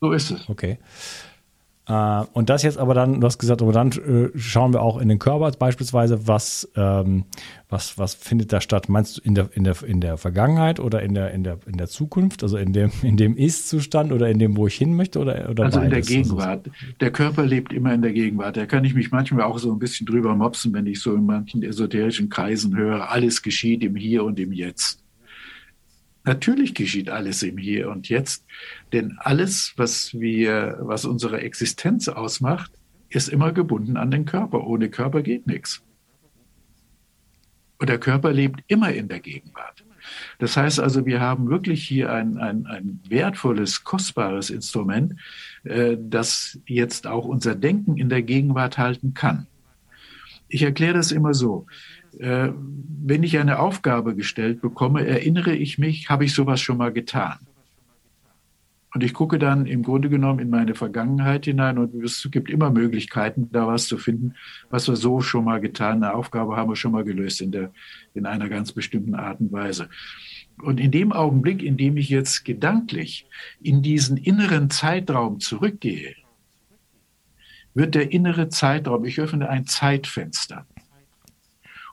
So 0.00 0.12
ist 0.12 0.30
es. 0.30 0.48
Okay. 0.48 0.78
Äh, 1.88 2.24
und 2.34 2.50
das 2.50 2.62
jetzt 2.62 2.78
aber 2.78 2.92
dann, 2.92 3.20
du 3.20 3.26
hast 3.26 3.38
gesagt, 3.38 3.62
aber 3.62 3.72
dann 3.72 3.90
äh, 3.92 4.38
schauen 4.38 4.74
wir 4.74 4.82
auch 4.82 5.00
in 5.00 5.08
den 5.08 5.18
Körper 5.18 5.50
beispielsweise, 5.52 6.28
was, 6.28 6.70
ähm, 6.76 7.24
was, 7.68 7.96
was 7.96 8.14
findet 8.14 8.52
da 8.52 8.60
statt? 8.60 8.88
Meinst 8.88 9.16
du 9.16 9.22
in 9.22 9.34
der, 9.34 9.48
in 9.54 9.64
der, 9.64 9.82
in 9.82 10.00
der 10.00 10.18
Vergangenheit 10.18 10.80
oder 10.80 11.02
in 11.02 11.14
der, 11.14 11.32
in 11.32 11.44
der, 11.44 11.58
in 11.66 11.78
der 11.78 11.88
Zukunft, 11.88 12.42
also 12.42 12.58
in 12.58 12.74
dem, 12.74 12.92
in 13.02 13.16
dem 13.16 13.36
Ist-Zustand 13.36 14.12
oder 14.12 14.28
in 14.28 14.38
dem, 14.38 14.56
wo 14.56 14.66
ich 14.66 14.74
hin 14.74 14.94
möchte 14.96 15.18
oder, 15.18 15.48
oder 15.48 15.64
Also 15.64 15.80
beides? 15.80 16.08
in 16.10 16.14
der 16.14 16.22
Gegenwart. 16.22 16.70
Der 17.00 17.10
Körper 17.10 17.46
lebt 17.46 17.72
immer 17.72 17.94
in 17.94 18.02
der 18.02 18.12
Gegenwart. 18.12 18.58
Da 18.58 18.66
kann 18.66 18.84
ich 18.84 18.94
mich 18.94 19.10
manchmal 19.10 19.44
auch 19.44 19.58
so 19.58 19.72
ein 19.72 19.78
bisschen 19.78 20.06
drüber 20.06 20.34
mopsen, 20.34 20.74
wenn 20.74 20.86
ich 20.86 21.00
so 21.00 21.14
in 21.14 21.24
manchen 21.24 21.62
esoterischen 21.62 22.28
Kreisen 22.28 22.76
höre, 22.76 23.10
alles 23.10 23.40
geschieht 23.42 23.82
im 23.82 23.96
Hier 23.96 24.24
und 24.24 24.38
im 24.38 24.52
Jetzt. 24.52 25.02
Natürlich 26.24 26.74
geschieht 26.74 27.08
alles 27.08 27.42
im 27.42 27.56
Hier 27.56 27.88
und 27.90 28.08
Jetzt, 28.08 28.44
denn 28.92 29.16
alles, 29.18 29.72
was 29.76 30.12
wir, 30.12 30.78
was 30.80 31.04
unsere 31.04 31.40
Existenz 31.40 32.08
ausmacht, 32.08 32.72
ist 33.08 33.28
immer 33.28 33.52
gebunden 33.52 33.96
an 33.96 34.10
den 34.10 34.26
Körper. 34.26 34.66
Ohne 34.66 34.90
Körper 34.90 35.22
geht 35.22 35.46
nichts. 35.46 35.82
Und 37.78 37.88
der 37.88 37.98
Körper 37.98 38.32
lebt 38.32 38.60
immer 38.66 38.92
in 38.92 39.08
der 39.08 39.20
Gegenwart. 39.20 39.84
Das 40.38 40.56
heißt 40.56 40.80
also, 40.80 41.06
wir 41.06 41.20
haben 41.20 41.48
wirklich 41.48 41.86
hier 41.86 42.12
ein, 42.12 42.38
ein, 42.38 42.66
ein 42.66 43.00
wertvolles, 43.08 43.84
kostbares 43.84 44.50
Instrument, 44.50 45.14
äh, 45.64 45.96
das 45.98 46.58
jetzt 46.66 47.06
auch 47.06 47.24
unser 47.24 47.54
Denken 47.54 47.96
in 47.96 48.08
der 48.08 48.22
Gegenwart 48.22 48.78
halten 48.78 49.14
kann. 49.14 49.46
Ich 50.48 50.62
erkläre 50.62 50.94
das 50.94 51.12
immer 51.12 51.34
so. 51.34 51.66
Äh, 52.18 52.50
wenn 53.04 53.22
ich 53.22 53.38
eine 53.38 53.58
Aufgabe 53.58 54.14
gestellt 54.14 54.60
bekomme, 54.60 55.06
erinnere 55.06 55.54
ich 55.54 55.78
mich, 55.78 56.08
habe 56.08 56.24
ich 56.24 56.34
sowas 56.34 56.60
schon 56.60 56.78
mal 56.78 56.92
getan? 56.92 57.38
Und 58.94 59.04
ich 59.04 59.12
gucke 59.12 59.38
dann 59.38 59.66
im 59.66 59.82
Grunde 59.82 60.08
genommen 60.08 60.38
in 60.38 60.48
meine 60.48 60.74
Vergangenheit 60.74 61.44
hinein 61.44 61.76
und 61.76 61.94
es 62.02 62.26
gibt 62.30 62.48
immer 62.48 62.70
Möglichkeiten, 62.70 63.50
da 63.52 63.66
was 63.66 63.86
zu 63.86 63.98
finden, 63.98 64.34
was 64.70 64.88
wir 64.88 64.96
so 64.96 65.20
schon 65.20 65.44
mal 65.44 65.60
getan, 65.60 66.02
eine 66.02 66.14
Aufgabe 66.14 66.56
haben 66.56 66.70
wir 66.70 66.76
schon 66.76 66.92
mal 66.92 67.04
gelöst 67.04 67.42
in, 67.42 67.52
der, 67.52 67.70
in 68.14 68.24
einer 68.24 68.48
ganz 68.48 68.72
bestimmten 68.72 69.14
Art 69.14 69.40
und 69.40 69.52
Weise. 69.52 69.90
Und 70.62 70.80
in 70.80 70.90
dem 70.90 71.12
Augenblick, 71.12 71.62
in 71.62 71.76
dem 71.76 71.98
ich 71.98 72.08
jetzt 72.08 72.44
gedanklich 72.44 73.26
in 73.62 73.82
diesen 73.82 74.16
inneren 74.16 74.70
Zeitraum 74.70 75.38
zurückgehe, 75.38 76.14
wird 77.78 77.94
der 77.94 78.10
innere 78.12 78.48
Zeitraum, 78.48 79.04
ich 79.04 79.20
öffne 79.20 79.48
ein 79.48 79.64
Zeitfenster. 79.66 80.66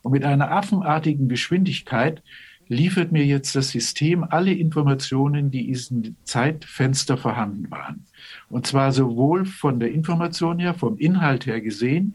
Und 0.02 0.12
mit 0.12 0.24
einer 0.24 0.52
affenartigen 0.52 1.30
Geschwindigkeit 1.30 2.24
liefert 2.68 3.12
mir 3.12 3.24
jetzt 3.24 3.56
das 3.56 3.70
System 3.70 4.24
alle 4.24 4.52
Informationen, 4.52 5.52
die 5.52 5.68
in 5.68 5.74
diesem 5.74 6.16
Zeitfenster 6.24 7.18
vorhanden 7.18 7.70
waren. 7.70 8.06
Und 8.50 8.66
zwar 8.66 8.92
sowohl 8.92 9.46
von 9.46 9.80
der 9.80 9.92
Information 9.92 10.58
her, 10.58 10.74
vom 10.74 10.98
Inhalt 10.98 11.46
her 11.46 11.62
gesehen, 11.62 12.14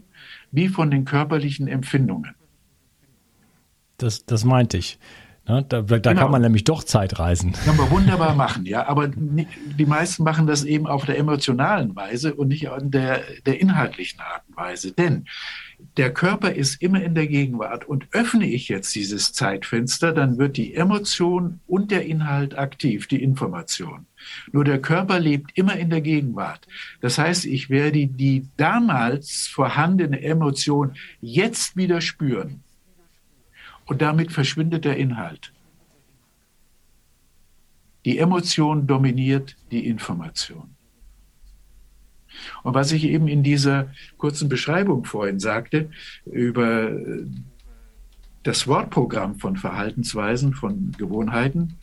wie 0.51 0.69
von 0.69 0.91
den 0.91 1.05
körperlichen 1.05 1.69
Empfindungen. 1.69 2.35
Das, 3.99 4.25
das 4.27 4.45
meinte 4.45 4.79
ich. 4.79 4.99
Ne? 5.51 5.65
Da, 5.69 5.83
da 5.83 5.99
genau. 5.99 6.23
kann 6.23 6.31
man 6.31 6.43
nämlich 6.43 6.63
doch 6.63 6.85
Zeit 6.85 7.19
reisen. 7.19 7.53
Kann 7.65 7.77
man 7.77 7.91
wunderbar 7.91 8.37
machen, 8.37 8.67
ja. 8.67 8.87
Aber 8.87 9.09
die 9.09 9.87
meisten 9.87 10.23
machen 10.23 10.47
das 10.47 10.63
eben 10.63 10.87
auf 10.87 11.07
der 11.07 11.19
emotionalen 11.19 11.97
Weise 11.97 12.35
und 12.35 12.49
nicht 12.49 12.71
an 12.71 12.93
der, 12.93 13.23
der 13.47 13.61
inhaltlichen 13.61 14.21
Art 14.21 14.43
und 14.49 14.57
Weise. 14.57 14.93
Denn 14.93 15.25
der 15.97 16.13
Körper 16.15 16.53
ist 16.53 16.81
immer 16.81 17.03
in 17.03 17.17
der 17.17 17.27
Gegenwart 17.27 17.89
und 17.89 18.07
öffne 18.13 18.47
ich 18.47 18.69
jetzt 18.69 18.95
dieses 18.95 19.33
Zeitfenster, 19.33 20.13
dann 20.13 20.39
wird 20.39 20.57
die 20.57 20.75
Emotion 20.75 21.59
und 21.67 21.91
der 21.91 22.07
Inhalt 22.07 22.57
aktiv, 22.57 23.09
die 23.09 23.21
Information. 23.21 24.07
Nur 24.53 24.65
der 24.65 24.81
Körper 24.81 25.19
lebt 25.19 25.51
immer 25.57 25.77
in 25.77 25.91
der 25.91 26.01
Gegenwart. 26.01 26.69
Das 27.01 27.19
heißt, 27.19 27.45
ich 27.45 27.71
werde 27.71 28.07
die 28.07 28.47
damals 28.57 29.49
vorhandene 29.49 30.23
Emotion 30.23 30.93
jetzt 31.21 31.77
wieder 31.77 32.01
spüren. 32.01 32.63
Und 33.91 34.03
damit 34.03 34.31
verschwindet 34.31 34.85
der 34.85 34.99
Inhalt. 34.99 35.53
Die 38.05 38.19
Emotion 38.19 38.87
dominiert 38.87 39.57
die 39.73 39.85
Information. 39.89 40.77
Und 42.63 42.75
was 42.75 42.93
ich 42.93 43.03
eben 43.03 43.27
in 43.27 43.43
dieser 43.43 43.93
kurzen 44.17 44.49
Beschreibung 44.49 45.05
vorhin 45.07 45.41
sagte, 45.41 45.91
über 46.25 46.93
das 48.43 48.67
Wortprogramm 48.67 49.39
von 49.39 49.57
Verhaltensweisen, 49.57 50.55
von 50.55 50.93
Gewohnheiten. 50.97 51.75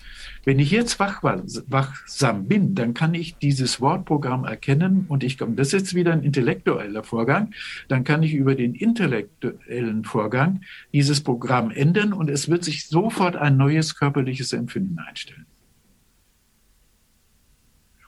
Wenn 0.43 0.57
ich 0.57 0.71
jetzt 0.71 0.99
wachsam 0.99 2.47
bin, 2.47 2.73
dann 2.73 2.95
kann 2.95 3.13
ich 3.13 3.37
dieses 3.37 3.79
Wortprogramm 3.79 4.43
erkennen 4.43 5.05
und 5.07 5.23
ich 5.23 5.37
komme, 5.37 5.55
das 5.55 5.67
ist 5.67 5.73
jetzt 5.73 5.95
wieder 5.95 6.13
ein 6.13 6.23
intellektueller 6.23 7.03
Vorgang, 7.03 7.53
dann 7.89 8.03
kann 8.03 8.23
ich 8.23 8.33
über 8.33 8.55
den 8.55 8.73
intellektuellen 8.73 10.03
Vorgang 10.03 10.61
dieses 10.93 11.21
Programm 11.21 11.69
ändern 11.69 12.11
und 12.11 12.29
es 12.29 12.49
wird 12.49 12.63
sich 12.63 12.87
sofort 12.87 13.35
ein 13.35 13.57
neues 13.57 13.95
körperliches 13.95 14.51
Empfinden 14.53 14.97
einstellen. 14.97 15.45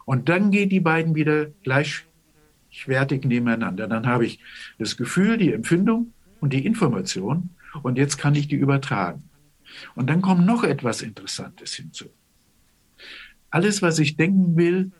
Und 0.05 0.27
dann 0.27 0.49
gehen 0.49 0.69
die 0.69 0.79
beiden 0.79 1.13
wieder 1.13 1.51
gleichwertig 1.61 3.25
nebeneinander. 3.25 3.87
Dann 3.87 4.07
habe 4.07 4.25
ich 4.25 4.39
das 4.79 4.97
Gefühl, 4.97 5.37
die 5.37 5.53
Empfindung 5.53 6.13
und 6.39 6.51
die 6.51 6.65
Information 6.65 7.51
und 7.83 7.97
jetzt 7.97 8.17
kann 8.17 8.35
ich 8.35 8.47
die 8.47 8.55
übertragen. 8.55 9.23
Und 9.95 10.09
dann 10.09 10.21
kommt 10.21 10.45
noch 10.45 10.63
etwas 10.63 11.01
Interessantes 11.01 11.73
hinzu. 11.73 12.05
Alles, 13.49 13.81
was 13.81 13.99
ich 13.99 14.15
denken 14.15 14.55
will, 14.57 14.91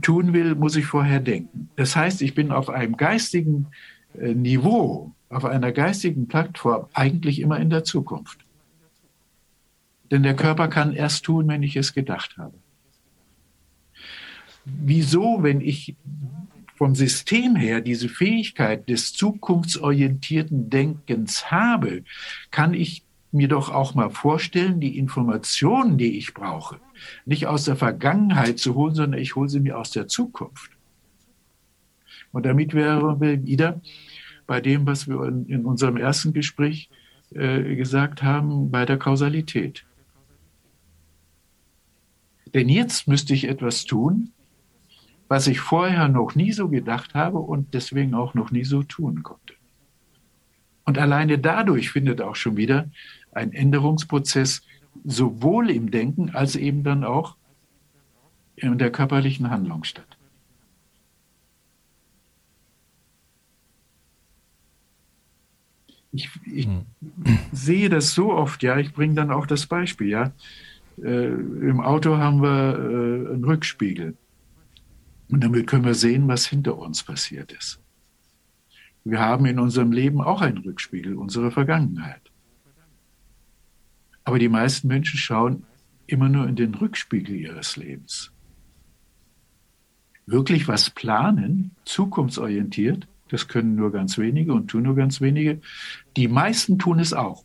tun 0.00 0.32
will, 0.32 0.54
muss 0.54 0.76
ich 0.76 0.86
vorher 0.86 1.20
denken. 1.20 1.70
Das 1.76 1.96
heißt, 1.96 2.22
ich 2.22 2.34
bin 2.34 2.52
auf 2.52 2.70
einem 2.70 2.96
geistigen 2.96 3.66
äh, 4.18 4.34
Niveau 4.34 5.14
auf 5.30 5.44
einer 5.44 5.70
geistigen 5.72 6.26
Plattform 6.26 6.86
eigentlich 6.92 7.40
immer 7.40 7.58
in 7.58 7.70
der 7.70 7.84
Zukunft. 7.84 8.44
Denn 10.10 10.24
der 10.24 10.34
Körper 10.34 10.66
kann 10.66 10.92
erst 10.92 11.24
tun, 11.24 11.46
wenn 11.46 11.62
ich 11.62 11.76
es 11.76 11.94
gedacht 11.94 12.36
habe. 12.36 12.54
Wieso, 14.64 15.42
wenn 15.42 15.60
ich 15.60 15.94
vom 16.80 16.94
System 16.94 17.56
her 17.56 17.82
diese 17.82 18.08
Fähigkeit 18.08 18.88
des 18.88 19.12
zukunftsorientierten 19.12 20.70
Denkens 20.70 21.50
habe, 21.50 22.04
kann 22.50 22.72
ich 22.72 23.04
mir 23.32 23.48
doch 23.48 23.68
auch 23.68 23.94
mal 23.94 24.08
vorstellen, 24.08 24.80
die 24.80 24.96
Informationen, 24.96 25.98
die 25.98 26.16
ich 26.16 26.32
brauche, 26.32 26.80
nicht 27.26 27.46
aus 27.46 27.66
der 27.66 27.76
Vergangenheit 27.76 28.58
zu 28.58 28.76
holen, 28.76 28.94
sondern 28.94 29.20
ich 29.20 29.36
hole 29.36 29.50
sie 29.50 29.60
mir 29.60 29.78
aus 29.78 29.90
der 29.90 30.08
Zukunft. 30.08 30.70
Und 32.32 32.46
damit 32.46 32.72
wären 32.72 33.20
wir 33.20 33.44
wieder 33.44 33.82
bei 34.46 34.62
dem, 34.62 34.86
was 34.86 35.06
wir 35.06 35.22
in, 35.24 35.66
unserem 35.66 35.98
ersten 35.98 36.32
Gespräch 36.32 36.88
äh, 37.34 37.76
gesagt 37.76 38.22
haben, 38.22 38.70
bei 38.70 38.86
der 38.86 38.96
Kausalität. 38.96 39.84
Denn 42.54 42.70
jetzt 42.70 43.06
müsste 43.06 43.34
ich 43.34 43.48
etwas 43.48 43.84
tun, 43.84 44.32
was 45.30 45.46
ich 45.46 45.60
vorher 45.60 46.08
noch 46.08 46.34
nie 46.34 46.50
so 46.50 46.68
gedacht 46.68 47.14
habe 47.14 47.38
und 47.38 47.72
deswegen 47.72 48.14
auch 48.14 48.34
noch 48.34 48.50
nie 48.50 48.64
so 48.64 48.82
tun 48.82 49.22
konnte. 49.22 49.54
Und 50.84 50.98
alleine 50.98 51.38
dadurch 51.38 51.92
findet 51.92 52.20
auch 52.20 52.34
schon 52.34 52.56
wieder 52.56 52.90
ein 53.30 53.52
Änderungsprozess 53.52 54.62
sowohl 55.04 55.70
im 55.70 55.92
Denken 55.92 56.30
als 56.30 56.56
eben 56.56 56.82
dann 56.82 57.04
auch 57.04 57.36
in 58.56 58.76
der 58.76 58.90
körperlichen 58.90 59.50
Handlung 59.50 59.84
statt. 59.84 60.18
Ich, 66.10 66.28
ich 66.52 66.66
hm. 66.66 66.86
sehe 67.52 67.88
das 67.88 68.14
so 68.14 68.32
oft, 68.32 68.64
ja, 68.64 68.78
ich 68.78 68.92
bringe 68.92 69.14
dann 69.14 69.30
auch 69.30 69.46
das 69.46 69.66
Beispiel, 69.66 70.08
ja. 70.08 70.32
Äh, 71.00 71.28
Im 71.28 71.80
Auto 71.80 72.16
haben 72.16 72.42
wir 72.42 72.74
äh, 72.74 73.32
einen 73.32 73.44
Rückspiegel. 73.44 74.16
Und 75.30 75.44
damit 75.44 75.66
können 75.66 75.84
wir 75.84 75.94
sehen, 75.94 76.28
was 76.28 76.46
hinter 76.46 76.76
uns 76.76 77.02
passiert 77.02 77.52
ist. 77.52 77.80
Wir 79.04 79.20
haben 79.20 79.46
in 79.46 79.58
unserem 79.58 79.92
Leben 79.92 80.20
auch 80.20 80.40
einen 80.40 80.58
Rückspiegel, 80.58 81.14
unsere 81.14 81.50
Vergangenheit. 81.50 82.20
Aber 84.24 84.38
die 84.38 84.48
meisten 84.48 84.88
Menschen 84.88 85.18
schauen 85.18 85.64
immer 86.06 86.28
nur 86.28 86.46
in 86.46 86.56
den 86.56 86.74
Rückspiegel 86.74 87.36
ihres 87.36 87.76
Lebens. 87.76 88.32
Wirklich 90.26 90.68
was 90.68 90.90
planen, 90.90 91.70
zukunftsorientiert, 91.84 93.08
das 93.28 93.48
können 93.48 93.76
nur 93.76 93.92
ganz 93.92 94.18
wenige 94.18 94.52
und 94.52 94.68
tun 94.68 94.82
nur 94.82 94.96
ganz 94.96 95.20
wenige. 95.20 95.60
Die 96.16 96.28
meisten 96.28 96.78
tun 96.78 96.98
es 96.98 97.12
auch, 97.12 97.44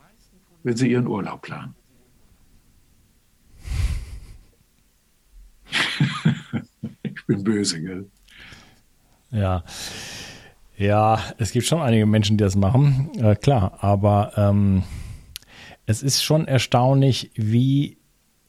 wenn 0.63 0.75
sie 0.75 0.91
ihren 0.91 1.07
Urlaub 1.07 1.43
planen. 1.43 1.75
Ich 7.27 7.35
bin 7.35 7.43
böse, 7.43 7.81
gell? 7.81 8.05
Ja. 9.31 9.63
Ja, 10.77 11.19
es 11.37 11.51
gibt 11.51 11.65
schon 11.65 11.81
einige 11.81 12.05
Menschen, 12.05 12.37
die 12.37 12.43
das 12.43 12.55
machen, 12.55 13.09
äh, 13.17 13.35
klar, 13.35 13.77
aber 13.81 14.33
ähm, 14.35 14.83
es 15.85 16.03
ist 16.03 16.21
schon 16.21 16.47
erstaunlich, 16.47 17.31
wie 17.35 17.97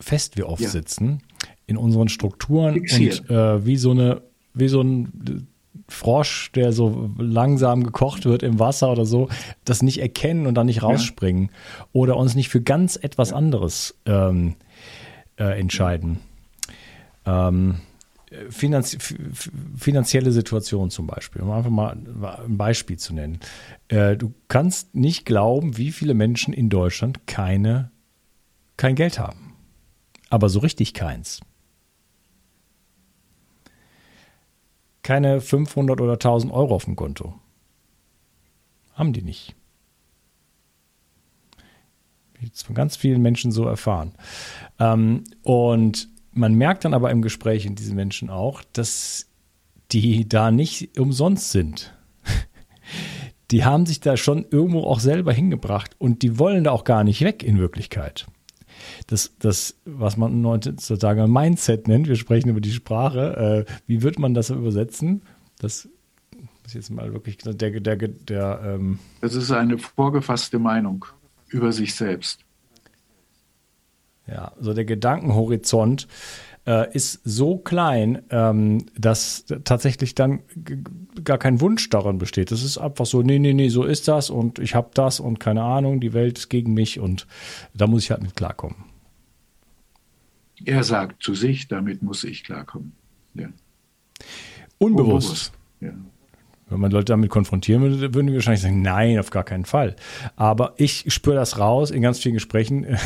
fest 0.01 0.37
wir 0.37 0.49
oft 0.49 0.63
ja. 0.63 0.69
sitzen 0.69 1.23
in 1.67 1.77
unseren 1.77 2.09
Strukturen 2.09 2.75
Fixiert. 2.75 3.21
und 3.21 3.31
äh, 3.31 3.65
wie 3.65 3.77
so 3.77 3.93
eine, 3.93 4.23
wie 4.55 4.69
so 4.69 4.81
ein 4.81 5.47
Frosch, 5.89 6.51
der 6.53 6.73
so 6.73 7.11
langsam 7.17 7.85
gekocht 7.85 8.25
wird 8.25 8.43
im 8.43 8.59
Wasser 8.59 8.91
oder 8.91 9.07
so, 9.07 9.29
das 9.65 9.83
nicht 9.83 10.01
erkennen 10.01 10.47
und 10.47 10.55
dann 10.55 10.67
nicht 10.67 10.83
rausspringen 10.83 11.45
ja. 11.45 11.87
oder 11.93 12.17
uns 12.17 12.35
nicht 12.35 12.49
für 12.49 12.61
ganz 12.61 12.97
etwas 12.97 13.33
anderes 13.33 13.97
ähm, 14.05 14.57
äh, 15.39 15.59
entscheiden. 15.59 16.19
Ähm, 17.25 17.77
Finanz 18.51 18.97
finanzielle 19.77 20.33
Situation 20.33 20.91
zum 20.91 21.07
Beispiel, 21.07 21.43
um 21.43 21.51
einfach 21.53 21.71
mal 21.71 21.97
ein 22.45 22.57
Beispiel 22.57 22.99
zu 22.99 23.15
nennen. 23.15 23.39
Äh, 23.89 24.17
du 24.17 24.35
kannst 24.49 24.97
nicht 24.97 25.27
glauben, 25.27 25.77
wie 25.77 25.93
viele 25.93 26.15
Menschen 26.15 26.53
in 26.53 26.69
Deutschland 26.69 27.27
keine, 27.29 27.93
kein 28.77 28.97
Geld 28.97 29.21
haben. 29.21 29.55
Aber 30.29 30.49
so 30.49 30.59
richtig 30.59 30.93
keins. 30.93 31.41
Keine 35.03 35.41
500 35.41 36.01
oder 36.01 36.15
1000 36.15 36.53
Euro 36.53 36.75
auf 36.75 36.87
dem 36.87 36.97
Konto. 36.97 37.39
Haben 38.95 39.13
die 39.13 39.23
nicht. 39.23 39.55
Jetzt 42.41 42.67
von 42.67 42.75
ganz 42.75 42.97
vielen 42.97 43.23
Menschen 43.23 43.53
so 43.53 43.67
erfahren. 43.67 44.13
Ähm, 44.81 45.23
und 45.43 46.09
man 46.37 46.55
merkt 46.55 46.85
dann 46.85 46.95
aber 46.95 47.11
im 47.11 47.23
Gespräch 47.23 47.67
in 47.67 47.75
diesen 47.75 47.97
Menschen 47.97 48.31
auch, 48.31 48.63
dass 48.73 49.27
die 49.93 50.29
da 50.29 50.51
nicht 50.51 50.99
umsonst 50.99 51.51
sind. 51.51 51.95
Die 53.53 53.65
haben 53.65 53.87
sich 53.87 54.01
da 54.01 54.17
schon 54.17 54.45
irgendwo 54.51 54.83
auch 54.83 54.99
selber 54.99 55.33
hingebracht 55.33 55.95
und 55.99 56.23
die 56.23 56.37
wollen 56.37 56.65
da 56.65 56.73
auch 56.73 56.83
gar 56.83 57.05
nicht 57.05 57.21
weg 57.21 57.45
in 57.45 57.59
Wirklichkeit. 57.59 58.27
Das, 59.07 59.37
das 59.39 59.79
was 59.85 60.17
man 60.17 60.45
heutzutage 60.45 61.29
Mindset 61.29 61.87
nennt, 61.87 62.09
wir 62.09 62.17
sprechen 62.17 62.49
über 62.49 62.61
die 62.61 62.73
Sprache, 62.73 63.65
äh, 63.69 63.73
wie 63.87 64.03
wird 64.03 64.19
man 64.19 64.35
das 64.35 64.51
übersetzen? 64.51 65.23
Das 65.61 65.89
ist 66.67 66.75
jetzt 66.75 66.91
mal 66.91 67.13
wirklich 67.13 67.39
der, 67.39 67.55
der, 67.55 67.81
der, 67.81 67.97
der 67.97 68.61
ähm 68.65 68.99
Das 69.21 69.37
ist 69.37 69.53
eine 69.53 69.79
vorgefasste 69.79 70.59
Meinung 70.59 71.05
über 71.49 71.71
sich 71.71 71.95
selbst. 71.95 72.46
Ja, 74.27 74.53
also 74.57 74.75
der 74.75 74.85
Gedankenhorizont 74.85 76.09
äh, 76.67 76.93
ist 76.95 77.21
so 77.25 77.59
klein, 77.59 78.23
ähm, 78.31 78.87
dass 78.99 79.47
tatsächlich 79.65 80.15
dann 80.15 80.41
gar 81.23 81.39
kein 81.39 81.61
Wunsch 81.61 81.89
daran 81.91 82.19
besteht. 82.19 82.51
Das 82.51 82.63
ist 82.63 82.79
einfach 82.79 83.07
so, 83.07 83.23
nee, 83.23 83.39
nee, 83.39 83.55
nee, 83.55 83.69
so 83.69 83.85
ist 83.85 84.09
das 84.09 84.31
und 84.31 84.59
ich 84.59 84.75
habe 84.75 84.91
das 84.95 85.21
und 85.21 85.39
keine 85.39 85.63
Ahnung, 85.63 86.01
die 86.01 86.13
Welt 86.13 86.39
ist 86.39 86.49
gegen 86.49 86.75
mich 86.75 86.99
und 86.99 87.27
da 87.73 87.87
muss 87.87 88.05
ich 88.05 88.11
halt 88.11 88.23
mit 88.23 88.35
klarkommen. 88.35 88.77
Er 90.65 90.83
sagt 90.83 91.23
zu 91.23 91.35
sich, 91.35 91.69
damit 91.69 92.03
muss 92.03 92.25
ich 92.25 92.43
klarkommen. 92.43 92.93
Ja. 93.35 93.49
Unbewusst. 94.79 95.29
Unbewusst. 95.29 95.53
Ja. 95.81 95.93
Wenn 96.69 96.81
man 96.81 96.91
Leute 96.91 97.13
damit 97.13 97.31
konfrontieren 97.31 97.83
würde, 97.83 98.15
würden 98.15 98.27
wir 98.27 98.35
wahrscheinlich 98.35 98.63
sagen, 98.63 98.83
nein, 98.83 99.21
auf 99.21 99.31
gar 99.31 99.45
keinen 99.45 99.67
Fall. 99.67 99.95
Aber 100.35 100.75
ich 100.79 101.05
spüre 101.09 101.37
das 101.37 101.59
raus 101.59 101.93
in 101.93 102.03
ganz 102.03 102.19
vielen 102.19 102.35
Gesprächen. 102.35 102.99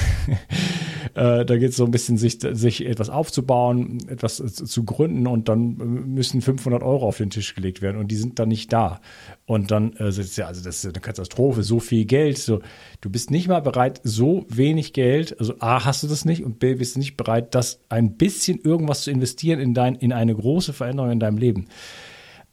Äh, 1.20 1.44
da 1.44 1.59
geht 1.59 1.70
es 1.70 1.76
so 1.76 1.85
ein 1.85 1.90
bisschen, 1.90 2.16
sich, 2.16 2.38
sich 2.40 2.87
etwas 2.87 3.11
aufzubauen, 3.11 3.98
etwas 4.09 4.37
zu 4.37 4.85
gründen 4.85 5.26
und 5.26 5.50
dann 5.50 5.76
müssen 6.14 6.40
500 6.40 6.83
Euro 6.83 7.06
auf 7.06 7.18
den 7.18 7.28
Tisch 7.28 7.54
gelegt 7.54 7.83
werden 7.83 7.98
und 7.98 8.09
die 8.09 8.16
sind 8.16 8.38
dann 8.38 8.48
nicht 8.48 8.72
da. 8.72 9.02
Und 9.44 9.70
dann 9.70 9.92
äh, 9.98 10.09
ist 10.09 10.38
ja, 10.38 10.46
also 10.46 10.64
das 10.64 10.83
ist 10.83 10.87
eine 10.87 11.02
Katastrophe, 11.02 11.62
so 11.62 11.78
viel 11.78 12.06
Geld. 12.06 12.38
So, 12.38 12.61
du 13.02 13.11
bist 13.11 13.30
nicht 13.30 13.48
mal 13.48 13.61
bereit, 13.61 14.00
so 14.02 14.46
wenig 14.48 14.94
Geld, 14.94 15.38
also 15.38 15.56
A, 15.59 15.85
hast 15.85 16.02
du 16.02 16.06
das 16.06 16.24
nicht 16.24 16.42
und 16.42 16.59
B, 16.59 16.76
bist 16.76 16.94
du 16.94 17.00
nicht 17.00 17.18
bereit, 17.18 17.54
das 17.54 17.80
ein 17.90 18.16
bisschen 18.16 18.59
irgendwas 18.59 19.02
zu 19.02 19.11
investieren 19.11 19.61
in 19.61 19.74
dein, 19.74 19.96
in 19.96 20.14
eine 20.14 20.35
große 20.35 20.72
Veränderung 20.72 21.11
in 21.11 21.20
deinem 21.20 21.37
Leben. 21.37 21.66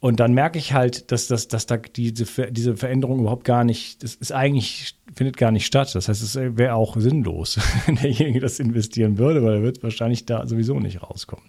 Und 0.00 0.20
dann 0.20 0.32
merke 0.32 0.58
ich 0.58 0.74
halt, 0.74 1.10
dass, 1.10 1.26
dass, 1.26 1.48
dass 1.48 1.66
da 1.66 1.76
diese, 1.76 2.52
diese 2.52 2.76
Veränderung 2.76 3.20
überhaupt 3.20 3.44
gar 3.44 3.64
nicht, 3.64 4.04
das 4.04 4.14
ist 4.14 4.30
eigentlich, 4.30 4.96
findet 5.16 5.36
gar 5.36 5.50
nicht 5.50 5.66
statt. 5.66 5.92
Das 5.92 6.08
heißt, 6.08 6.22
es 6.22 6.36
wäre 6.36 6.74
auch 6.74 6.96
sinnlos, 6.96 7.58
wenn 7.86 7.96
derjenige 7.96 8.38
das 8.38 8.60
investieren 8.60 9.18
würde, 9.18 9.42
weil 9.42 9.54
er 9.54 9.62
wird 9.62 9.82
wahrscheinlich 9.82 10.24
da 10.24 10.46
sowieso 10.46 10.78
nicht 10.78 11.02
rauskommen. 11.02 11.44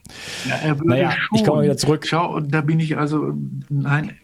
Ja, 0.48 0.56
er 0.56 0.80
würde 0.80 0.90
naja, 0.90 1.12
schon. 1.12 1.38
ich 1.38 1.44
komme 1.44 1.64
wieder 1.64 1.78
zurück. 1.78 2.08
Schau, 2.08 2.34
und 2.36 2.52
da 2.52 2.62
bin 2.62 2.80
ich 2.80 2.98
also, 2.98 3.34
nein, 3.70 4.18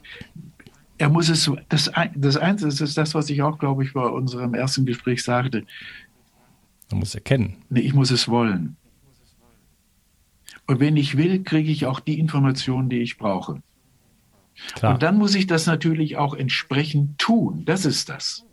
er 0.97 1.09
muss 1.09 1.29
es, 1.29 1.51
das, 1.69 1.91
das 2.15 2.38
Einzige 2.38 2.83
ist 2.83 2.97
das, 2.97 3.13
was 3.13 3.29
ich 3.29 3.43
auch, 3.43 3.59
glaube 3.59 3.83
ich, 3.83 3.93
bei 3.93 4.07
unserem 4.07 4.55
ersten 4.55 4.88
Gespräch 4.88 5.23
sagte. 5.23 5.65
Man 6.89 6.99
muss 6.99 7.13
erkennen. 7.13 7.57
Nee, 7.69 7.81
ich 7.81 7.93
muss 7.93 8.09
es 8.09 8.27
wollen. 8.27 8.75
Und 10.65 10.79
wenn 10.79 10.97
ich 10.97 11.15
will, 11.15 11.43
kriege 11.43 11.71
ich 11.71 11.85
auch 11.85 11.99
die 11.99 12.17
Informationen, 12.17 12.89
die 12.89 13.01
ich 13.01 13.19
brauche. 13.19 13.61
Klar. 14.75 14.93
Und 14.93 15.03
dann 15.03 15.17
muss 15.17 15.35
ich 15.35 15.47
das 15.47 15.65
natürlich 15.65 16.17
auch 16.17 16.33
entsprechend 16.33 17.17
tun. 17.17 17.63
Das 17.65 17.85
ist 17.85 18.09
das. 18.09 18.45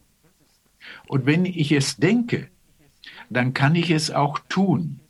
Und 1.06 1.26
wenn 1.26 1.44
ich 1.44 1.72
es 1.72 1.96
denke, 1.96 2.48
dann 3.30 3.54
kann 3.54 3.74
ich 3.74 3.90
es 3.90 4.10
auch 4.10 4.38
tun. 4.48 5.00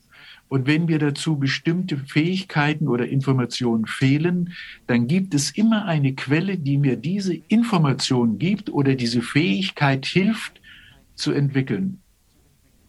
Und 0.48 0.66
wenn 0.66 0.85
mir 0.85 0.98
dazu 0.98 1.37
bestimmte 1.38 1.96
Fähigkeiten 1.96 2.87
oder 2.87 3.09
Informationen 3.09 3.87
fehlen, 3.87 4.52
dann 4.87 5.07
gibt 5.07 5.33
es 5.33 5.50
immer 5.50 5.87
eine 5.87 6.14
Quelle, 6.14 6.59
die 6.59 6.76
mir 6.76 6.96
diese 6.96 7.35
Information 7.35 8.38
gibt 8.38 8.68
oder 8.68 8.94
diese 8.94 9.22
Fähigkeit 9.22 10.05
hilft 10.05 10.61
zu 11.14 11.33
entwickeln. 11.33 12.02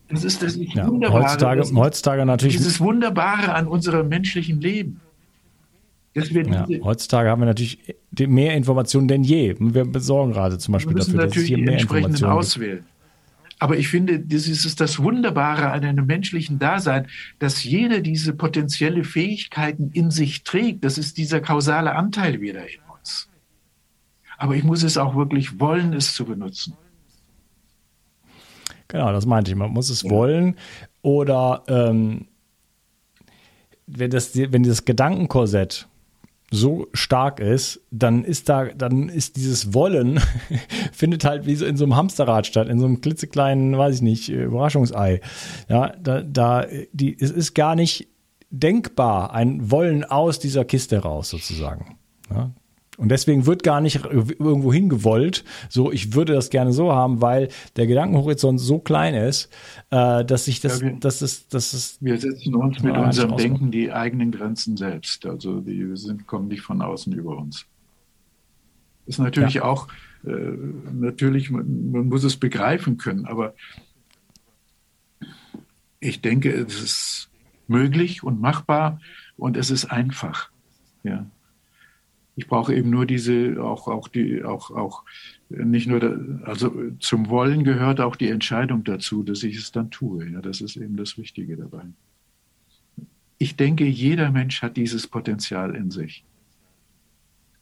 Das 0.10 0.26
ist 0.26 0.44
das 0.44 0.58
ja, 0.58 0.88
Wunderbare. 0.88 1.24
Heutzutage, 1.24 1.64
heutzutage 1.74 2.26
natürlich. 2.26 2.58
Dieses 2.58 2.82
Wunderbare 2.82 3.56
an 3.56 3.68
unserem 3.68 4.10
menschlichen 4.10 4.60
Leben. 4.60 5.00
Ja, 6.16 6.68
heutzutage 6.84 7.30
haben 7.30 7.42
wir 7.42 7.48
natürlich 7.48 7.80
mehr 8.20 8.56
Informationen 8.56 9.08
denn 9.08 9.24
je. 9.24 9.56
Wir 9.60 9.86
besorgen 9.86 10.32
gerade 10.32 10.58
zum 10.60 10.74
Beispiel 10.74 10.96
dafür, 10.96 11.26
dass 11.26 11.36
es 11.36 11.44
hier 11.44 11.58
mehr 11.58 11.80
Informationen 11.80 12.32
auswählen. 12.32 12.78
Gibt. 12.78 12.94
Aber 13.60 13.78
ich 13.78 13.88
finde, 13.88 14.20
das 14.20 14.48
ist 14.48 14.82
das 14.82 15.00
Wunderbare 15.02 15.72
an 15.72 15.86
einem 15.86 16.06
menschlichen 16.06 16.60
Dasein, 16.60 17.08
dass 17.40 17.64
jeder 17.64 18.02
diese 18.02 18.34
potenzielle 18.34 19.06
Fähigkeiten 19.06 19.90
in 19.94 20.12
sich 20.12 20.44
trägt. 20.44 20.84
Das 20.84 20.98
ist 20.98 21.18
dieser 21.18 21.40
kausale 21.40 21.96
Anteil 21.96 22.42
wieder 22.42 22.62
in 22.62 22.82
uns. 22.94 23.30
Aber 24.38 24.56
ich 24.56 24.64
muss 24.64 24.84
es 24.84 24.98
auch 24.98 25.16
wirklich 25.16 25.62
wollen, 25.62 25.94
es 25.94 26.14
zu 26.14 26.26
benutzen. 26.26 26.76
Genau, 28.90 29.14
das 29.14 29.26
meinte 29.26 29.52
ich. 29.52 29.58
Man 29.58 29.72
muss 29.72 29.90
es 29.90 30.04
ja. 30.04 30.10
wollen 30.10 30.58
oder 31.02 31.64
ähm, 31.68 32.28
wenn, 33.88 34.12
das, 34.12 34.36
wenn 34.36 34.64
das 34.64 34.84
Gedankenkorsett 34.84 35.88
so 36.54 36.88
stark 36.94 37.40
ist, 37.40 37.82
dann 37.90 38.24
ist 38.24 38.48
da, 38.48 38.66
dann 38.66 39.10
ist 39.10 39.38
dieses 39.38 39.74
Wollen, 39.74 40.20
findet 40.92 41.26
halt 41.26 41.48
wie 41.48 41.56
so 41.56 41.66
in 41.66 41.78
so 41.78 41.84
einem 41.84 41.96
Hamsterrad 41.96 42.46
statt, 42.46 42.70
in 42.70 42.80
so 42.80 42.86
einem 42.86 43.02
klitzekleinen, 43.02 43.78
weiß 43.78 43.96
ich 43.96 44.02
nicht, 44.04 44.30
Überraschungsei. 44.30 45.22
Ja, 45.68 45.94
da, 46.00 46.22
da, 46.22 46.66
die, 46.92 47.18
es 47.20 47.32
ist 47.32 47.56
gar 47.56 47.76
nicht 47.76 48.08
denkbar, 48.52 49.34
ein 49.34 49.72
Wollen 49.72 50.04
aus 50.04 50.38
dieser 50.38 50.64
Kiste 50.64 51.00
raus 51.00 51.30
sozusagen. 51.30 51.98
Ja, 52.30 52.52
und 52.98 53.10
deswegen 53.10 53.46
wird 53.46 53.64
gar 53.64 53.82
nicht 53.82 54.06
irgendwo 54.06 54.72
hingewollt, 54.72 55.44
so 55.70 55.92
ich 55.92 56.14
würde 56.14 56.34
das 56.34 56.50
gerne 56.50 56.74
so 56.74 56.92
haben, 56.92 57.22
weil 57.22 57.50
der 57.76 57.88
Gedankenhorizont 57.88 58.60
so 58.60 58.80
klein 58.80 59.16
ist, 59.16 59.50
äh, 59.90 60.24
dass 60.24 60.46
sich 60.46 60.60
das, 60.60 60.82
ja, 60.82 60.88
wir, 60.88 61.00
das 61.00 61.22
ist, 61.22 61.54
das 61.54 61.74
ist. 61.74 62.04
Wir 62.04 62.20
setzen 62.20 62.56
uns 62.56 62.82
mit 62.84 62.96
unserem 62.96 63.36
Denken 63.36 63.72
die 63.72 63.92
eigenen 63.92 64.32
Grenzen 64.32 64.78
selbst. 64.78 65.26
Also 65.26 65.60
die 65.60 65.96
sind, 65.96 66.28
kommen 66.28 66.48
nicht 66.48 66.62
von 66.62 66.82
außen 66.82 67.12
über 67.14 67.38
uns. 67.38 67.66
Ist 69.06 69.20
natürlich 69.20 69.56
ja. 69.56 69.64
auch, 69.64 69.88
äh, 70.26 70.30
natürlich, 70.94 71.50
man, 71.50 71.92
man 71.92 72.10
muss 72.10 72.24
es 72.24 72.38
begreifen 72.38 72.98
können, 72.98 73.26
aber 73.26 73.56
ich 76.00 76.22
denke, 76.22 76.52
es 76.52 76.82
ist 76.82 77.30
möglich 77.68 78.24
und 78.24 78.40
machbar 78.40 79.00
und 79.36 79.58
es 79.58 79.72
ist 79.72 79.86
einfach. 79.86 80.50
Ja. 81.04 81.26
Ich 82.36 82.48
brauche 82.48 82.74
eben 82.74 82.90
nur 82.90 83.06
diese, 83.06 83.64
auch, 83.64 83.88
auch 83.88 84.08
die, 84.08 84.44
auch, 84.44 84.72
auch 84.72 85.04
nicht 85.50 85.88
nur, 85.88 86.00
da, 86.00 86.18
also 86.44 86.74
zum 87.00 87.30
Wollen 87.30 87.64
gehört 87.64 88.02
auch 88.02 88.16
die 88.16 88.30
Entscheidung 88.30 88.84
dazu, 88.84 89.24
dass 89.24 89.44
ich 89.44 89.58
es 89.58 89.72
dann 89.72 89.92
tue. 89.92 90.30
Ja, 90.30 90.42
das 90.42 90.62
ist 90.62 90.76
eben 90.76 90.96
das 90.96 91.18
Wichtige 91.18 91.58
dabei. 91.58 91.84
Ich 93.38 93.56
denke, 93.56 93.86
jeder 93.86 94.32
Mensch 94.32 94.62
hat 94.62 94.78
dieses 94.78 95.08
Potenzial 95.08 95.76
in 95.76 95.92
sich. 95.92 96.26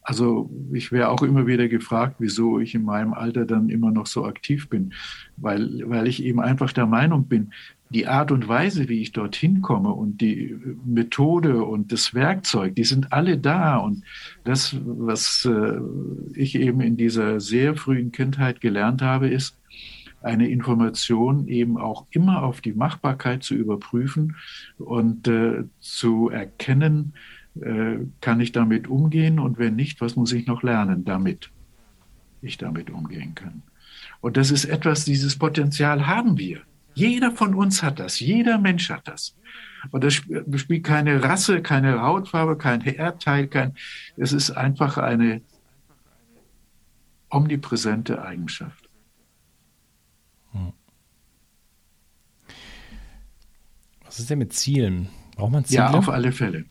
Also 0.04 0.50
ich 0.74 0.92
wäre 0.92 1.10
auch 1.10 1.22
immer 1.22 1.46
wieder 1.46 1.68
gefragt, 1.68 2.16
wieso 2.20 2.60
ich 2.60 2.74
in 2.74 2.84
meinem 2.84 3.14
Alter 3.14 3.46
dann 3.46 3.70
immer 3.70 3.92
noch 3.92 4.08
so 4.08 4.26
aktiv 4.26 4.68
bin, 4.68 4.94
weil, 5.38 5.84
weil 5.86 6.08
ich 6.08 6.24
eben 6.24 6.40
einfach 6.40 6.74
der 6.74 6.88
Meinung 6.88 7.26
bin, 7.26 7.52
die 7.94 8.08
Art 8.08 8.32
und 8.32 8.48
Weise, 8.48 8.88
wie 8.88 9.02
ich 9.02 9.12
dorthin 9.12 9.62
komme 9.62 9.92
und 9.92 10.22
die 10.22 10.56
Methode 10.86 11.64
und 11.66 11.92
das 11.92 12.14
Werkzeug, 12.14 12.76
die 12.76 12.86
sind 12.86 13.12
alle 13.12 13.38
da. 13.38 13.78
Und 13.78 14.04
das, 14.46 14.78
was 14.86 15.46
äh, 15.46 15.80
ich 16.34 16.56
eben 16.56 16.80
in 16.80 16.96
dieser 16.96 17.42
sehr 17.42 17.76
frühen 17.76 18.12
Kindheit 18.12 18.62
gelernt 18.62 19.02
habe, 19.02 19.28
ist, 19.28 19.58
eine 20.22 20.48
Information 20.48 21.48
eben 21.48 21.78
auch 21.78 22.06
immer 22.12 22.44
auf 22.44 22.62
die 22.62 22.74
Machbarkeit 22.74 23.44
zu 23.44 23.56
überprüfen 23.56 24.36
und 24.78 25.28
äh, 25.28 25.64
zu 25.80 26.30
erkennen, 26.30 27.14
äh, 27.60 27.98
kann 28.22 28.40
ich 28.40 28.52
damit 28.52 28.88
umgehen 28.88 29.40
und 29.40 29.58
wenn 29.58 29.76
nicht, 29.76 30.00
was 30.00 30.16
muss 30.16 30.32
ich 30.32 30.46
noch 30.46 30.64
lernen, 30.64 31.04
damit 31.04 31.50
ich 32.42 32.58
damit 32.58 32.90
umgehen 32.90 33.36
kann. 33.36 33.64
Und 34.22 34.38
das 34.38 34.52
ist 34.52 34.66
etwas, 34.66 35.06
dieses 35.06 35.38
Potenzial 35.38 36.08
haben 36.08 36.38
wir. 36.38 36.62
Jeder 36.94 37.32
von 37.32 37.56
uns 37.56 37.84
hat 37.84 38.00
das, 38.00 38.20
jeder 38.20 38.58
Mensch 38.58 38.90
hat 38.90 39.08
das. 39.08 39.36
Und 39.92 40.04
das 40.04 40.14
spielt 40.14 40.84
keine 40.84 41.24
Rasse, 41.24 41.62
keine 41.62 42.02
Hautfarbe, 42.02 42.58
kein 42.58 42.82
Erdteil, 42.82 43.48
kein, 43.48 43.76
es 44.18 44.32
ist 44.32 44.52
einfach 44.52 44.98
eine 44.98 45.42
omnipräsente 47.30 48.22
Eigenschaft. 48.22 48.90
Hm. 50.52 50.74
Was 54.06 54.20
ist 54.20 54.30
denn 54.30 54.40
mit 54.40 54.54
Zielen? 54.54 55.10
Braucht 55.36 55.52
man 55.52 55.66
Ziele? 55.66 55.84
Ja, 55.84 55.92
auf 55.92 56.10
alle 56.10 56.32
Fälle 56.32 56.66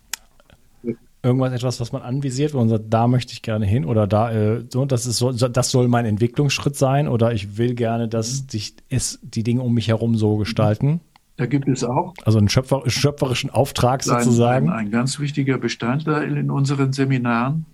irgendwas 1.23 1.53
etwas, 1.53 1.81
was 1.81 1.93
man 1.93 2.03
anvisiert, 2.03 2.55
wo 2.55 2.59
man 2.59 2.69
sagt, 2.69 2.85
da 2.89 3.07
möchte 3.07 3.33
ich 3.33 3.43
gerne 3.43 3.67
hin 3.67 3.85
oder 3.85 4.07
da, 4.07 4.33
äh, 4.33 4.65
so, 4.69 4.85
das 4.87 5.07
ist 5.07 5.19
so, 5.19 5.33
das 5.33 5.71
soll 5.71 5.89
mein 5.89 6.07
Entwicklungsschritt 6.07 6.77
sein 6.77 7.09
oder 7.09 7.33
ich 7.33 7.59
will 7.59 7.75
gerne, 7.75 8.09
dass 8.09 8.47
sich 8.49 8.75
es 8.89 9.19
die 9.23 9.43
Dinge 9.43 9.63
um 9.63 9.75
mich 9.75 9.89
herum 9.89 10.17
so 10.17 10.37
gestalten. 10.37 11.01
Da 11.37 11.47
gibt 11.47 11.69
es 11.69 11.85
auch. 11.85 12.15
Also 12.25 12.39
einen 12.39 12.49
Schöpfer, 12.49 12.83
schöpferischen 12.87 13.51
Auftrag 13.51 14.03
sozusagen. 14.03 14.69
Ein, 14.69 14.87
ein, 14.87 14.91
ganz 14.91 15.19
wichtiger 15.21 15.59
Bestandteil 15.59 16.37
in 16.37 16.51
unseren 16.51 16.93
Seminaren. 16.93 17.67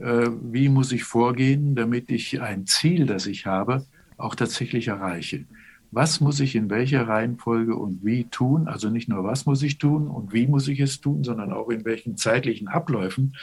Äh, 0.00 0.30
wie 0.42 0.68
muss 0.68 0.90
ich 0.90 1.04
vorgehen, 1.04 1.76
damit 1.76 2.10
ich 2.10 2.40
ein 2.40 2.66
Ziel, 2.66 3.06
das 3.06 3.26
ich 3.26 3.46
habe, 3.46 3.86
auch 4.16 4.34
tatsächlich 4.34 4.88
erreiche? 4.88 5.44
Was 5.94 6.20
muss 6.20 6.40
ich 6.40 6.56
in 6.56 6.70
welcher 6.70 7.06
Reihenfolge 7.06 7.76
und 7.76 8.04
wie 8.04 8.24
tun. 8.24 8.66
Also 8.68 8.90
nicht 8.90 9.08
nur, 9.08 9.24
was 9.24 9.46
muss 9.46 9.62
ich 9.62 9.78
tun 9.78 10.08
und 10.08 10.32
wie 10.32 10.46
muss 10.46 10.66
ich 10.68 10.80
es 10.80 11.00
tun, 11.00 11.22
sondern 11.22 11.52
auch 11.52 11.70
in 11.70 11.84
welchen 11.84 12.16
zeitlichen 12.16 12.68
Abläufen 12.68 13.36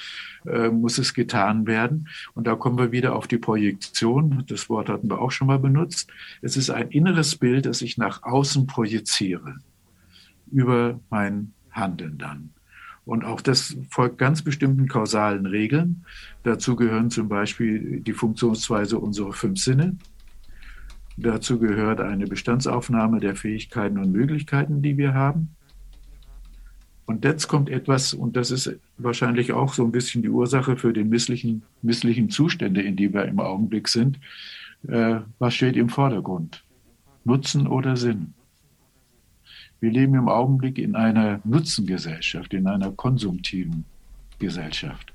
äh, 0.45 0.69
muss 0.69 0.97
es 0.97 1.13
getan 1.13 1.65
werden. 1.65 2.09
Und 2.33 2.47
da 2.47 2.55
kommen 2.55 2.77
wir 2.77 2.91
wieder 2.91 3.15
auf 3.15 3.27
die 3.27 3.37
Projektion. 3.37 4.43
Das 4.47 4.69
Wort 4.69 4.89
hatten 4.89 5.09
wir 5.09 5.19
auch 5.19 5.31
schon 5.31 5.47
mal 5.47 5.59
benutzt. 5.59 6.09
Es 6.41 6.57
ist 6.57 6.69
ein 6.69 6.89
inneres 6.89 7.35
Bild, 7.35 7.65
das 7.65 7.81
ich 7.81 7.97
nach 7.97 8.23
außen 8.23 8.67
projiziere 8.67 9.55
über 10.51 10.99
mein 11.09 11.53
Handeln 11.71 12.17
dann. 12.17 12.49
Und 13.05 13.25
auch 13.25 13.41
das 13.41 13.77
folgt 13.89 14.17
ganz 14.17 14.41
bestimmten 14.41 14.87
kausalen 14.87 15.45
Regeln. 15.45 16.05
Dazu 16.43 16.75
gehören 16.75 17.09
zum 17.09 17.29
Beispiel 17.29 18.01
die 18.01 18.13
Funktionsweise 18.13 18.99
unserer 18.99 19.33
fünf 19.33 19.59
Sinne, 19.59 19.97
Dazu 21.21 21.59
gehört 21.59 22.01
eine 22.01 22.25
Bestandsaufnahme 22.25 23.19
der 23.19 23.35
Fähigkeiten 23.35 23.99
und 23.99 24.11
Möglichkeiten, 24.11 24.81
die 24.81 24.97
wir 24.97 25.13
haben. 25.13 25.55
Und 27.05 27.23
jetzt 27.23 27.47
kommt 27.47 27.69
etwas, 27.69 28.13
und 28.13 28.35
das 28.35 28.49
ist 28.49 28.75
wahrscheinlich 28.97 29.51
auch 29.51 29.73
so 29.73 29.83
ein 29.83 29.91
bisschen 29.91 30.23
die 30.23 30.29
Ursache 30.29 30.77
für 30.77 30.93
den 30.93 31.09
misslichen, 31.09 31.61
misslichen 31.83 32.31
Zustände, 32.31 32.81
in 32.81 32.95
die 32.95 33.13
wir 33.13 33.25
im 33.25 33.39
Augenblick 33.39 33.87
sind. 33.87 34.19
Äh, 34.87 35.19
was 35.37 35.53
steht 35.53 35.75
im 35.75 35.89
Vordergrund? 35.89 36.63
Nutzen 37.23 37.67
oder 37.67 37.97
Sinn? 37.97 38.33
Wir 39.79 39.91
leben 39.91 40.15
im 40.15 40.27
Augenblick 40.27 40.79
in 40.79 40.95
einer 40.95 41.39
Nutzengesellschaft, 41.43 42.53
in 42.53 42.65
einer 42.65 42.91
konsumtiven 42.91 43.85
Gesellschaft. 44.39 45.13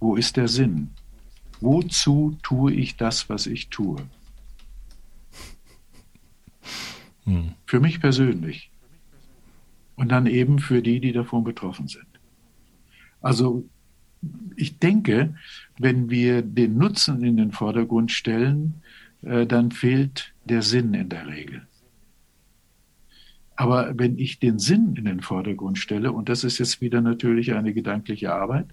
Wo 0.00 0.16
ist 0.16 0.36
der 0.36 0.48
Sinn? 0.48 0.90
Wozu 1.60 2.36
tue 2.42 2.72
ich 2.72 2.96
das, 2.96 3.28
was 3.28 3.46
ich 3.46 3.68
tue? 3.68 3.98
Hm. 7.26 7.52
Für 7.66 7.80
mich 7.80 8.00
persönlich. 8.00 8.70
Und 9.96 10.10
dann 10.10 10.26
eben 10.26 10.58
für 10.58 10.82
die, 10.82 11.00
die 11.00 11.12
davon 11.12 11.44
betroffen 11.44 11.88
sind. 11.88 12.06
Also 13.20 13.64
ich 14.56 14.78
denke, 14.78 15.34
wenn 15.78 16.10
wir 16.10 16.42
den 16.42 16.78
Nutzen 16.78 17.22
in 17.22 17.36
den 17.36 17.52
Vordergrund 17.52 18.12
stellen, 18.12 18.82
äh, 19.22 19.46
dann 19.46 19.70
fehlt 19.70 20.32
der 20.44 20.62
Sinn 20.62 20.94
in 20.94 21.08
der 21.08 21.26
Regel. 21.26 21.66
Aber 23.56 23.98
wenn 23.98 24.18
ich 24.18 24.38
den 24.38 24.58
Sinn 24.58 24.96
in 24.96 25.06
den 25.06 25.20
Vordergrund 25.20 25.78
stelle, 25.78 26.12
und 26.12 26.28
das 26.28 26.44
ist 26.44 26.58
jetzt 26.58 26.80
wieder 26.80 27.00
natürlich 27.00 27.54
eine 27.54 27.72
gedankliche 27.72 28.32
Arbeit, 28.34 28.66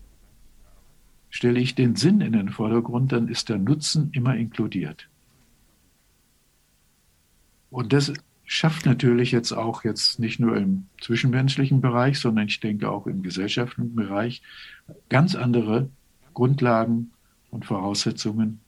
stelle 1.30 1.60
ich 1.60 1.74
den 1.74 1.96
Sinn 1.96 2.20
in 2.22 2.34
den 2.34 2.50
Vordergrund, 2.50 3.12
dann 3.13 3.30
ist 3.30 3.50
der 3.50 3.58
Nutzen 3.58 4.10
immer 4.12 4.36
inkludiert. 4.36 5.10
Und 7.72 7.94
das 7.94 8.13
schafft 8.54 8.86
natürlich 8.86 9.32
jetzt 9.32 9.52
auch 9.52 9.84
jetzt 9.84 10.20
nicht 10.20 10.39
nur 10.39 10.56
im 10.56 10.86
zwischenmenschlichen 11.02 11.82
Bereich, 11.82 12.20
sondern 12.20 12.48
ich 12.48 12.60
denke 12.60 12.88
auch 12.88 13.08
im 13.08 13.24
gesellschaftlichen 13.24 13.96
Bereich 13.96 14.44
ganz 15.10 15.34
andere 15.34 15.89
Grundlagen 16.36 17.12
und 17.50 17.66
Voraussetzungen, 17.66 18.60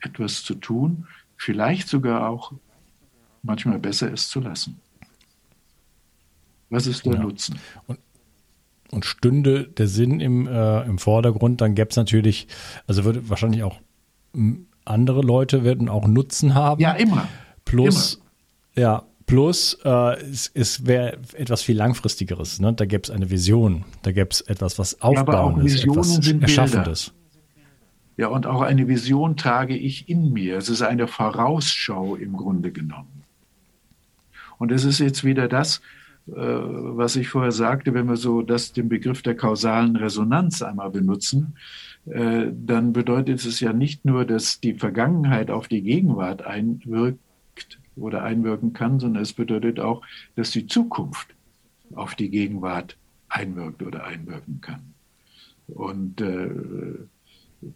etwas 0.00 0.44
zu 0.44 0.54
tun, 0.54 1.08
vielleicht 1.36 1.88
sogar 1.88 2.28
auch 2.28 2.52
manchmal 3.42 3.80
besser 3.80 4.12
es 4.12 4.28
zu 4.28 4.38
lassen. 4.38 4.80
Was 6.70 6.86
ist 6.86 7.04
der 7.04 7.14
ja. 7.14 7.22
Nutzen? 7.22 7.58
Und, 7.88 7.98
und, 8.92 9.04
stünde 9.04 9.64
der 9.64 9.88
Sinn 9.88 10.20
im, 10.20 10.46
äh, 10.46 10.82
im 10.82 10.98
Vordergrund, 10.98 11.60
dann 11.60 11.74
gäbe 11.74 11.90
es 11.90 11.96
natürlich, 11.96 12.46
also 12.86 13.04
würde 13.04 13.28
wahrscheinlich 13.28 13.64
auch 13.64 13.80
andere 14.84 15.20
Leute 15.20 15.64
werden 15.64 15.88
auch 15.88 16.06
Nutzen 16.06 16.54
haben. 16.54 16.80
Ja, 16.80 16.92
immer. 16.92 17.26
Plus, 17.64 18.14
immer. 18.74 18.82
ja, 18.82 19.02
Plus, 19.26 19.78
äh, 19.84 20.20
es, 20.22 20.50
es 20.54 20.86
wäre 20.86 21.18
etwas 21.34 21.62
viel 21.62 21.76
langfristigeres. 21.76 22.60
Ne? 22.60 22.72
Da 22.72 22.84
gäbe 22.84 23.02
es 23.04 23.10
eine 23.10 23.30
Vision, 23.30 23.84
da 24.02 24.12
gäbe 24.12 24.30
es 24.30 24.40
etwas, 24.42 24.78
was 24.78 25.00
aufbauendes, 25.00 25.84
ja, 25.84 25.92
etwas 25.92 26.28
Erschaffendes. 26.28 27.12
Ja, 28.16 28.28
und 28.28 28.46
auch 28.46 28.60
eine 28.60 28.88
Vision 28.88 29.36
trage 29.36 29.76
ich 29.76 30.08
in 30.08 30.32
mir. 30.32 30.58
Es 30.58 30.68
ist 30.68 30.82
eine 30.82 31.08
Vorausschau 31.08 32.16
im 32.16 32.36
Grunde 32.36 32.70
genommen. 32.70 33.24
Und 34.58 34.70
es 34.70 34.84
ist 34.84 34.98
jetzt 34.98 35.24
wieder 35.24 35.48
das, 35.48 35.80
äh, 36.28 36.32
was 36.34 37.16
ich 37.16 37.28
vorher 37.28 37.52
sagte, 37.52 37.94
wenn 37.94 38.06
wir 38.06 38.16
so 38.16 38.42
das, 38.42 38.72
den 38.72 38.88
Begriff 38.88 39.22
der 39.22 39.34
kausalen 39.34 39.96
Resonanz 39.96 40.62
einmal 40.62 40.90
benutzen, 40.90 41.56
äh, 42.06 42.46
dann 42.52 42.92
bedeutet 42.92 43.44
es 43.44 43.60
ja 43.60 43.72
nicht 43.72 44.04
nur, 44.04 44.24
dass 44.24 44.60
die 44.60 44.74
Vergangenheit 44.74 45.50
auf 45.50 45.68
die 45.68 45.82
Gegenwart 45.82 46.42
einwirkt 46.42 47.18
oder 47.96 48.22
einwirken 48.22 48.72
kann, 48.72 49.00
sondern 49.00 49.22
es 49.22 49.32
bedeutet 49.32 49.80
auch, 49.80 50.02
dass 50.36 50.50
die 50.50 50.66
Zukunft 50.66 51.28
auf 51.94 52.14
die 52.14 52.30
Gegenwart 52.30 52.96
einwirkt 53.28 53.82
oder 53.82 54.04
einwirken 54.04 54.60
kann. 54.60 54.94
Und 55.68 56.20
äh, 56.20 56.50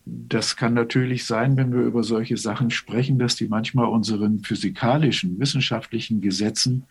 das 0.04 0.56
kann 0.56 0.74
natürlich 0.74 1.26
sein, 1.26 1.56
wenn 1.56 1.72
wir 1.72 1.82
über 1.82 2.02
solche 2.02 2.36
Sachen 2.36 2.70
sprechen, 2.70 3.18
dass 3.18 3.36
die 3.36 3.48
manchmal 3.48 3.86
unseren 3.86 4.40
physikalischen, 4.40 5.38
wissenschaftlichen 5.38 6.20
Gesetzen 6.20 6.84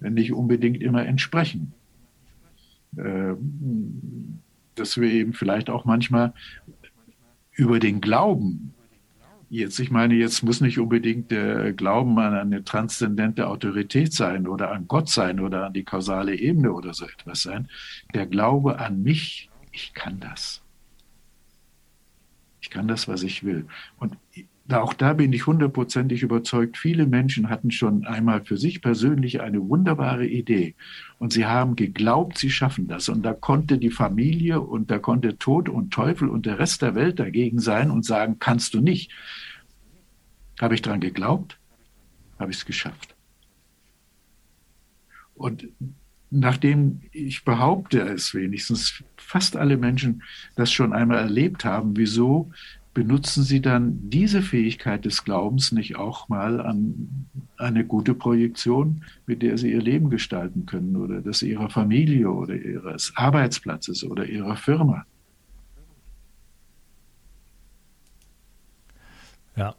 nicht 0.00 0.32
unbedingt 0.32 0.82
immer 0.82 1.06
entsprechen. 1.06 1.72
Ähm, 2.98 4.40
dass 4.74 4.98
wir 5.00 5.10
eben 5.10 5.32
vielleicht 5.32 5.70
auch 5.70 5.84
manchmal 5.84 6.32
über 7.52 7.78
den 7.78 8.00
Glauben, 8.00 8.74
jetzt, 9.52 9.78
ich 9.78 9.90
meine, 9.90 10.14
jetzt 10.14 10.42
muss 10.42 10.60
nicht 10.60 10.78
unbedingt 10.78 11.30
der 11.30 11.72
Glauben 11.72 12.18
an 12.18 12.34
eine 12.34 12.64
transzendente 12.64 13.46
Autorität 13.46 14.12
sein 14.12 14.48
oder 14.48 14.72
an 14.72 14.88
Gott 14.88 15.08
sein 15.08 15.40
oder 15.40 15.66
an 15.66 15.72
die 15.72 15.84
kausale 15.84 16.34
Ebene 16.34 16.72
oder 16.72 16.94
so 16.94 17.04
etwas 17.06 17.42
sein. 17.42 17.68
Der 18.14 18.26
Glaube 18.26 18.78
an 18.78 19.02
mich, 19.02 19.50
ich 19.72 19.94
kann 19.94 20.20
das 20.20 20.62
ich 22.62 22.70
kann 22.70 22.88
das, 22.88 23.08
was 23.08 23.22
ich 23.22 23.44
will. 23.44 23.66
Und 23.98 24.16
auch 24.70 24.94
da 24.94 25.12
bin 25.12 25.32
ich 25.32 25.46
hundertprozentig 25.46 26.22
überzeugt, 26.22 26.76
viele 26.76 27.06
Menschen 27.06 27.50
hatten 27.50 27.70
schon 27.70 28.04
einmal 28.04 28.44
für 28.44 28.56
sich 28.56 28.80
persönlich 28.80 29.40
eine 29.40 29.68
wunderbare 29.68 30.26
Idee 30.26 30.76
und 31.18 31.32
sie 31.32 31.46
haben 31.46 31.74
geglaubt, 31.74 32.38
sie 32.38 32.50
schaffen 32.50 32.86
das. 32.86 33.08
Und 33.08 33.22
da 33.22 33.32
konnte 33.32 33.78
die 33.78 33.90
Familie 33.90 34.60
und 34.60 34.90
da 34.90 34.98
konnte 34.98 35.36
Tod 35.36 35.68
und 35.68 35.92
Teufel 35.92 36.28
und 36.28 36.46
der 36.46 36.58
Rest 36.58 36.82
der 36.82 36.94
Welt 36.94 37.18
dagegen 37.18 37.58
sein 37.58 37.90
und 37.90 38.04
sagen, 38.04 38.38
kannst 38.38 38.74
du 38.74 38.80
nicht. 38.80 39.10
Habe 40.60 40.74
ich 40.74 40.82
daran 40.82 41.00
geglaubt, 41.00 41.58
habe 42.38 42.52
ich 42.52 42.58
es 42.58 42.64
geschafft. 42.64 43.16
Und 45.34 45.68
nachdem 46.30 47.00
ich 47.10 47.44
behaupte 47.44 48.00
es 48.00 48.32
wenigstens, 48.32 49.02
fast 49.16 49.56
alle 49.56 49.76
Menschen 49.76 50.22
das 50.54 50.72
schon 50.72 50.92
einmal 50.92 51.18
erlebt 51.18 51.64
haben, 51.64 51.96
wieso 51.96 52.52
benutzen 52.94 53.42
sie 53.42 53.60
dann 53.60 54.10
diese 54.10 54.42
Fähigkeit 54.42 55.04
des 55.04 55.24
Glaubens 55.24 55.72
nicht 55.72 55.96
auch 55.96 56.28
mal 56.28 56.60
an 56.60 57.26
eine 57.56 57.84
gute 57.84 58.14
Projektion, 58.14 59.04
mit 59.26 59.42
der 59.42 59.56
sie 59.56 59.72
ihr 59.72 59.80
Leben 59.80 60.10
gestalten 60.10 60.66
können 60.66 60.96
oder 60.96 61.20
das 61.20 61.42
ihrer 61.42 61.70
Familie 61.70 62.30
oder 62.30 62.54
ihres 62.54 63.12
Arbeitsplatzes 63.16 64.04
oder 64.04 64.26
ihrer 64.26 64.56
Firma? 64.56 65.06
Ja, 69.56 69.74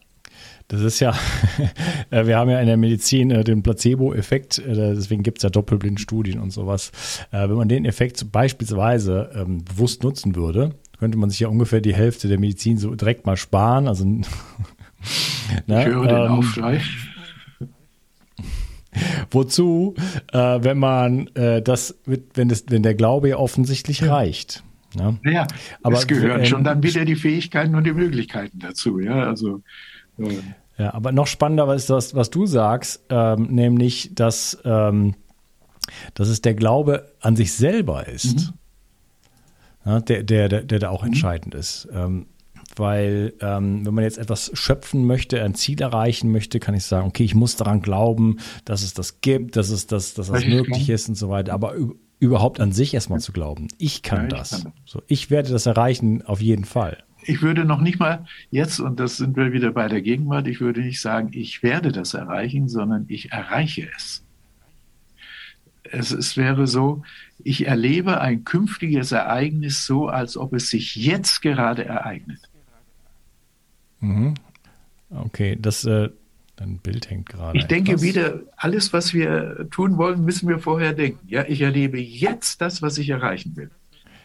das 0.67 0.81
ist 0.81 0.99
ja, 0.99 1.15
äh, 2.09 2.25
wir 2.25 2.37
haben 2.37 2.49
ja 2.49 2.59
in 2.59 2.67
der 2.67 2.77
Medizin 2.77 3.31
äh, 3.31 3.43
den 3.43 3.63
Placebo-Effekt, 3.63 4.59
äh, 4.59 4.95
deswegen 4.95 5.23
gibt 5.23 5.39
es 5.39 5.43
ja 5.43 5.49
Doppelblindstudien 5.49 6.39
und 6.39 6.51
sowas. 6.51 6.91
Wenn 7.31 7.53
man 7.53 7.67
den 7.67 7.85
Effekt 7.85 8.31
beispielsweise 8.31 9.31
ähm, 9.35 9.63
bewusst 9.63 10.03
nutzen 10.03 10.35
würde, 10.35 10.75
könnte 11.03 11.17
man 11.17 11.29
sich 11.29 11.41
ja 11.41 11.49
ungefähr 11.49 11.81
die 11.81 11.93
Hälfte 11.93 12.29
der 12.29 12.39
Medizin 12.39 12.77
so 12.77 12.95
direkt 12.95 13.25
mal 13.25 13.35
sparen. 13.35 13.89
Also, 13.89 14.05
na, 15.67 15.81
ich 15.81 15.87
höre 15.87 16.07
den 16.07 16.15
ähm, 16.15 16.31
Aufschrei. 16.31 16.79
Wozu, 19.29 19.95
äh, 20.31 20.37
wenn 20.37 20.77
man 20.77 21.27
äh, 21.35 21.61
das, 21.61 21.99
wenn, 22.05 22.47
das, 22.47 22.63
wenn 22.69 22.83
der 22.83 22.95
Glaube 22.95 23.27
ja 23.27 23.35
offensichtlich 23.35 23.99
ja. 23.99 24.15
reicht. 24.15 24.63
Ja, 24.97 25.17
ja 25.25 25.47
aber 25.81 25.97
es 25.97 26.07
gehören 26.07 26.39
äh, 26.39 26.45
schon 26.45 26.63
dann 26.63 26.81
wieder 26.81 27.03
die 27.03 27.17
Fähigkeiten 27.17 27.75
und 27.75 27.83
die 27.83 27.91
Möglichkeiten 27.91 28.59
dazu. 28.59 29.01
Ja, 29.01 29.27
also 29.27 29.61
ja, 30.77 30.93
aber 30.93 31.11
noch 31.11 31.27
spannender 31.27 31.73
ist 31.75 31.89
das, 31.89 32.15
was 32.15 32.29
du 32.29 32.45
sagst, 32.45 33.03
ähm, 33.09 33.47
nämlich, 33.49 34.11
dass, 34.15 34.57
ähm, 34.63 35.15
dass 36.13 36.29
es 36.29 36.39
der 36.39 36.53
Glaube 36.53 37.11
an 37.19 37.35
sich 37.35 37.51
selber 37.51 38.07
ist, 38.07 38.37
mhm. 38.37 38.53
Ja, 39.85 39.99
der, 39.99 40.23
der, 40.23 40.49
der, 40.49 40.63
der 40.63 40.79
da 40.79 40.89
auch 40.89 41.01
mhm. 41.01 41.09
entscheidend 41.09 41.55
ist. 41.55 41.87
Ähm, 41.93 42.27
weil 42.75 43.33
ähm, 43.39 43.85
wenn 43.85 43.93
man 43.93 44.03
jetzt 44.03 44.17
etwas 44.17 44.51
schöpfen 44.55 45.05
möchte, 45.05 45.43
ein 45.43 45.53
Ziel 45.53 45.79
erreichen 45.81 46.31
möchte, 46.31 46.59
kann 46.59 46.73
ich 46.73 46.85
sagen, 46.85 47.07
okay, 47.07 47.23
ich 47.23 47.35
muss 47.35 47.55
daran 47.55 47.81
glauben, 47.81 48.37
dass 48.65 48.81
es 48.81 48.93
das 48.93 49.21
gibt, 49.21 49.55
dass 49.57 49.69
es 49.69 49.85
das, 49.85 50.15
dass 50.15 50.27
das 50.27 50.45
möglich 50.45 50.89
ist 50.89 51.07
und 51.07 51.15
so 51.15 51.29
weiter. 51.29 51.53
Aber 51.53 51.75
überhaupt 52.19 52.59
an 52.59 52.71
sich 52.71 52.93
erstmal 52.93 53.19
zu 53.19 53.31
glauben, 53.31 53.67
ich 53.77 54.01
kann 54.01 54.21
ja, 54.21 54.25
ich 54.25 54.33
das. 54.33 54.63
Kann. 54.63 54.73
So, 54.85 55.03
ich 55.07 55.29
werde 55.29 55.51
das 55.51 55.65
erreichen 55.65 56.23
auf 56.23 56.41
jeden 56.41 56.65
Fall 56.65 57.03
ich 57.25 57.41
würde 57.41 57.65
noch 57.65 57.81
nicht 57.81 57.99
mal 57.99 58.25
jetzt, 58.49 58.79
und 58.79 58.99
das 58.99 59.17
sind 59.17 59.35
wir 59.35 59.53
wieder 59.53 59.71
bei 59.71 59.87
der 59.87 60.01
Gegenwart, 60.01 60.47
ich 60.47 60.61
würde 60.61 60.81
nicht 60.81 61.01
sagen, 61.01 61.29
ich 61.31 61.63
werde 61.63 61.91
das 61.91 62.13
erreichen, 62.13 62.67
sondern 62.67 63.05
ich 63.07 63.31
erreiche 63.31 63.89
es. 63.95 64.22
Es, 65.93 66.11
es 66.11 66.37
wäre 66.37 66.65
so, 66.67 67.03
ich 67.43 67.67
erlebe 67.67 68.19
ein 68.19 68.43
künftiges 68.45 69.11
Ereignis 69.11 69.85
so, 69.85 70.07
als 70.07 70.37
ob 70.37 70.53
es 70.53 70.69
sich 70.69 70.95
jetzt 70.95 71.41
gerade 71.41 71.85
ereignet. 71.85 72.39
Mhm. 73.99 74.33
Okay, 75.09 75.57
das 75.59 75.85
äh, 75.85 76.09
ein 76.59 76.79
Bild 76.79 77.09
hängt 77.09 77.29
gerade. 77.29 77.57
Ich 77.57 77.65
denke 77.65 77.91
etwas. 77.91 78.03
wieder, 78.03 78.39
alles, 78.57 78.91
was 78.93 79.13
wir 79.13 79.67
tun 79.69 79.97
wollen, 79.97 80.25
müssen 80.25 80.49
wir 80.49 80.59
vorher 80.59 80.93
denken. 80.93 81.27
Ja, 81.27 81.45
ich 81.47 81.61
erlebe 81.61 81.99
jetzt 81.99 82.61
das, 82.61 82.81
was 82.81 82.97
ich 82.97 83.09
erreichen 83.09 83.55
will. 83.55 83.69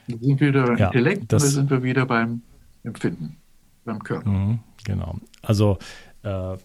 Wir 0.07 0.19
sind 0.19 0.41
wieder 0.41 0.79
ja, 0.79 0.87
Intellekt, 0.87 1.33
da 1.33 1.39
sind 1.39 1.69
wir 1.71 1.83
wieder 1.83 2.07
beim 2.07 2.41
Empfinden 2.83 3.37
beim 3.85 4.03
Körper. 4.03 4.31
Mhm, 4.31 4.61
genau. 4.85 5.19
Also 5.43 5.79
äh, 6.23 6.57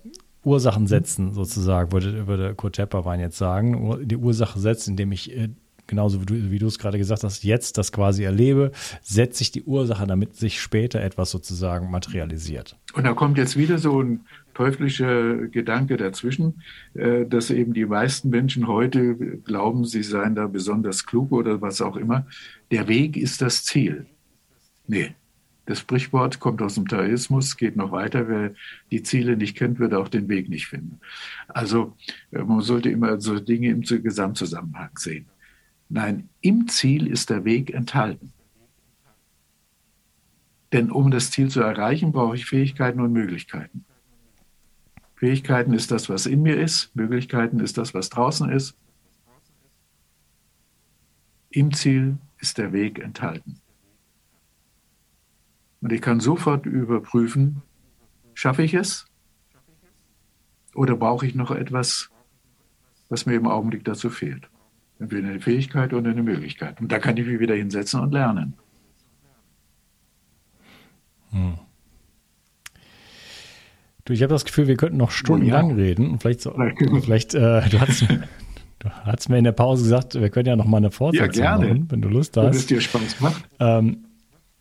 Ursachen 0.44 0.88
setzen 0.88 1.34
sozusagen, 1.34 1.92
würde, 1.92 2.28
würde 2.28 2.56
Kurt 2.56 2.76
Tepperwein 2.76 3.20
jetzt 3.20 3.38
sagen. 3.38 4.08
Die 4.08 4.18
Ursache 4.18 4.60
setzen, 4.60 4.92
indem 4.92 5.12
ich 5.12 5.36
äh, 5.36 5.50
genauso 5.88 6.22
wie 6.28 6.60
du, 6.60 6.68
es 6.68 6.80
gerade 6.80 6.98
gesagt 6.98 7.24
hast, 7.24 7.44
jetzt 7.44 7.78
das 7.78 7.92
quasi 7.92 8.24
erlebe, 8.24 8.72
setze 9.02 9.44
ich 9.44 9.52
die 9.52 9.64
Ursache, 9.64 10.08
damit 10.08 10.36
sich 10.36 10.62
später 10.62 11.02
etwas 11.02 11.32
sozusagen 11.32 11.92
materialisiert. 11.92 12.78
Und 12.94 13.06
da 13.06 13.14
kommt 13.14 13.38
jetzt 13.38 13.58
wieder 13.58 13.78
so 13.78 14.02
ein 14.02 14.22
teuflischer 14.54 15.48
Gedanke 15.48 15.98
dazwischen, 15.98 16.62
äh, 16.94 17.26
dass 17.26 17.50
eben 17.50 17.74
die 17.74 17.86
meisten 17.86 18.30
Menschen 18.30 18.68
heute 18.68 19.16
glauben, 19.16 19.86
sie 19.86 20.04
seien 20.04 20.36
da 20.36 20.48
besonders 20.48 21.06
klug 21.06 21.32
oder 21.32 21.62
was 21.62 21.82
auch 21.82 21.98
immer. 21.98 22.28
Der 22.72 22.88
Weg 22.88 23.18
ist 23.18 23.42
das 23.42 23.64
Ziel. 23.64 24.06
Nee, 24.88 25.16
das 25.66 25.80
Sprichwort 25.80 26.40
kommt 26.40 26.62
aus 26.62 26.76
dem 26.76 26.88
Taoismus, 26.88 27.56
geht 27.56 27.78
noch 27.78 27.92
weiter. 27.92 28.28
Wer 28.28 28.54
die 28.92 29.04
Ziele 29.04 29.38
nicht 29.38 29.56
kennt, 29.56 29.80
wird 29.80 29.94
auch 29.94 30.10
den 30.10 30.28
Weg 30.28 30.50
nicht 30.50 30.68
finden. 30.68 31.00
Also 31.48 31.96
äh, 32.32 32.44
man 32.44 32.62
sollte 32.62 32.90
immer 32.90 33.20
so 33.22 33.40
Dinge 33.40 33.70
im 33.70 33.82
Gesamtzusammenhang 33.82 34.98
sehen. 34.98 35.26
Nein, 35.90 36.30
im 36.42 36.68
Ziel 36.68 37.08
ist 37.08 37.30
der 37.30 37.46
Weg 37.46 37.74
enthalten. 37.74 38.34
Denn 40.74 40.90
um 40.90 41.12
das 41.12 41.30
Ziel 41.30 41.50
zu 41.50 41.62
erreichen, 41.62 42.12
brauche 42.12 42.36
ich 42.36 42.46
Fähigkeiten 42.46 43.00
und 43.00 43.14
Möglichkeiten. 43.14 43.86
Fähigkeiten 45.16 45.74
ist 45.74 45.92
das, 45.92 46.10
was 46.10 46.26
in 46.26 46.42
mir 46.42 46.60
ist, 46.60 46.94
Möglichkeiten 46.96 47.60
ist 47.60 47.78
das, 47.78 47.94
was 47.94 48.10
draußen 48.10 48.50
ist. 48.50 48.76
Im 51.52 51.72
Ziel 51.72 52.18
ist 52.40 52.58
der 52.58 52.74
Weg 52.74 53.00
enthalten. 53.00 53.62
Und 55.84 55.92
ich 55.92 56.02
kann 56.02 56.22
sofort 56.22 56.66
überprüfen, 56.66 57.62
schaffe 58.34 58.64
ich 58.64 58.74
es? 58.74 59.06
Oder 60.74 60.96
brauche 60.96 61.28
ich 61.28 61.36
noch 61.36 61.52
etwas, 61.52 62.10
was 63.10 63.26
mir 63.26 63.36
im 63.36 63.48
Augenblick 63.48 63.84
dazu 63.84 64.10
fehlt? 64.10 64.50
Entweder 64.98 65.28
eine 65.28 65.42
Fähigkeit 65.42 65.94
oder 65.94 66.12
eine 66.12 66.24
Möglichkeit. 66.24 66.80
Und 66.80 66.90
da 66.90 67.00
kann 67.00 67.18
ich 67.18 67.28
mich 67.28 67.42
wieder 67.42 67.54
hinsetzen 67.54 68.00
und 68.00 68.14
lernen. 68.14 68.54
Hm. 71.32 71.56
Du, 74.06 74.14
ich 74.14 74.24
habe 74.24 74.34
das 74.34 74.46
Gefühl, 74.46 74.68
wir 74.68 74.78
könnten 74.78 74.98
noch 74.98 75.12
stundenlang 75.12 75.72
ja. 75.72 75.76
reden. 75.76 76.18
Vielleicht, 76.20 76.42
so, 76.42 76.56
vielleicht 77.02 77.34
äh, 77.34 77.68
du 77.70 77.82
hast 77.82 78.08
Du 78.80 78.90
hast 78.90 79.30
mir 79.30 79.38
in 79.38 79.46
der 79.46 79.54
Pause 79.54 79.84
gesagt, 79.84 80.16
wir 80.16 80.30
können 80.30 80.48
ja 80.48 80.58
noch 80.58 80.66
mal 80.66 80.78
eine 80.78 80.92
Fortsetzung 80.92 81.42
ja, 81.42 81.56
gerne. 81.58 81.74
machen, 81.74 81.92
wenn 81.92 82.02
du 82.02 82.10
Lust 82.10 82.36
hast. 82.36 82.46
Wenn 82.46 82.52
es 82.52 82.68
dir 82.68 82.82
Spaß 82.82 83.22
macht. 83.22 83.44
Ähm, 83.60 84.06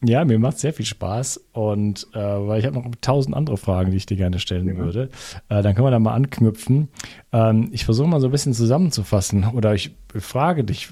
Ja, 0.04 0.24
mir 0.24 0.38
macht 0.38 0.58
sehr 0.58 0.72
viel 0.72 0.84
Spaß 0.84 1.40
und 1.52 2.08
äh, 2.12 2.18
weil 2.18 2.58
ich 2.58 2.66
habe 2.66 2.76
noch 2.76 2.90
tausend 3.00 3.36
andere 3.36 3.56
Fragen, 3.56 3.92
die 3.92 3.96
ich 3.96 4.06
dir 4.06 4.16
gerne 4.16 4.40
stellen 4.40 4.66
ja. 4.66 4.76
würde. 4.76 5.10
Äh, 5.48 5.62
dann 5.62 5.74
können 5.74 5.86
wir 5.86 5.92
da 5.92 6.00
mal 6.00 6.14
anknüpfen. 6.14 6.88
Ähm, 7.32 7.68
ich 7.70 7.84
versuche 7.84 8.08
mal 8.08 8.20
so 8.20 8.26
ein 8.26 8.32
bisschen 8.32 8.52
zusammenzufassen 8.52 9.44
oder 9.54 9.74
ich 9.74 9.94
frage 10.18 10.64
dich 10.64 10.90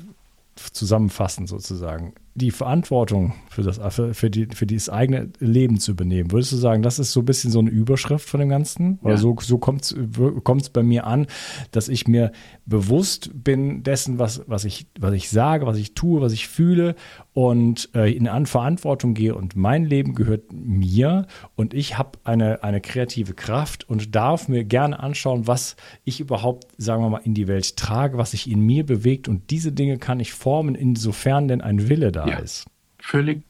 zusammenfassen 0.54 1.46
sozusagen 1.46 2.14
die 2.34 2.52
Verantwortung 2.52 3.34
für 3.48 3.62
das, 3.62 3.80
für, 3.94 4.14
für, 4.14 4.30
die, 4.30 4.46
für 4.46 4.66
dieses 4.66 4.88
eigene 4.88 5.30
Leben 5.40 5.80
zu 5.80 5.90
übernehmen. 5.92 6.30
Würdest 6.30 6.52
du 6.52 6.56
sagen, 6.56 6.82
das 6.82 7.00
ist 7.00 7.12
so 7.12 7.20
ein 7.20 7.24
bisschen 7.24 7.50
so 7.50 7.58
eine 7.58 7.70
Überschrift 7.70 8.28
von 8.28 8.38
dem 8.38 8.48
Ganzen? 8.48 9.00
Oder 9.02 9.14
ja. 9.14 9.18
so, 9.18 9.36
so 9.40 9.58
kommt 9.58 9.82
es 9.82 10.70
bei 10.70 10.82
mir 10.84 11.06
an, 11.06 11.26
dass 11.72 11.88
ich 11.88 12.06
mir 12.06 12.30
bewusst 12.66 13.30
bin 13.34 13.82
dessen, 13.82 14.20
was, 14.20 14.42
was, 14.46 14.64
ich, 14.64 14.86
was 14.98 15.12
ich 15.12 15.28
sage, 15.28 15.66
was 15.66 15.76
ich 15.76 15.94
tue, 15.94 16.20
was 16.20 16.32
ich 16.32 16.46
fühle 16.46 16.94
und 17.32 17.90
äh, 17.94 18.14
in 18.14 18.28
An 18.28 18.46
Verantwortung 18.46 19.14
gehe 19.14 19.34
und 19.34 19.56
mein 19.56 19.84
Leben 19.84 20.14
gehört 20.14 20.52
mir 20.52 21.26
und 21.56 21.74
ich 21.74 21.98
habe 21.98 22.18
eine, 22.22 22.62
eine 22.62 22.80
kreative 22.80 23.34
Kraft 23.34 23.88
und 23.88 24.14
darf 24.14 24.48
mir 24.48 24.62
gerne 24.64 25.00
anschauen, 25.00 25.48
was 25.48 25.74
ich 26.04 26.20
überhaupt, 26.20 26.68
sagen 26.78 27.02
wir 27.02 27.10
mal, 27.10 27.22
in 27.24 27.34
die 27.34 27.48
Welt 27.48 27.76
trage, 27.76 28.18
was 28.18 28.30
sich 28.30 28.48
in 28.48 28.60
mir 28.60 28.86
bewegt 28.86 29.26
und 29.26 29.50
diese 29.50 29.72
Dinge 29.72 29.98
kann 29.98 30.20
ich 30.20 30.32
formen, 30.32 30.76
insofern 30.76 31.48
denn 31.48 31.60
ein 31.60 31.88
Wille 31.88 32.12
da 32.12 32.19
ja, 32.26 32.38
ist. 32.38 32.66
Völlig 32.98 33.42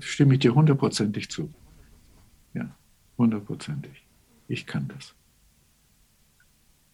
stimme 0.00 0.34
ich 0.34 0.40
dir 0.40 0.54
hundertprozentig 0.54 1.30
zu. 1.30 1.52
Ja, 2.52 2.74
hundertprozentig. 3.18 4.04
Ich 4.48 4.66
kann 4.66 4.88
das. 4.88 5.14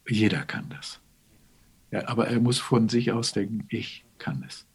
Jeder 0.08 0.44
kann 0.44 0.68
das. 0.70 1.00
Ja, 1.90 2.08
aber 2.08 2.28
er 2.28 2.40
muss 2.40 2.58
von 2.58 2.88
sich 2.88 3.12
aus 3.12 3.32
denken, 3.32 3.64
ich 3.68 4.04
kann 4.18 4.44
es. 4.46 4.66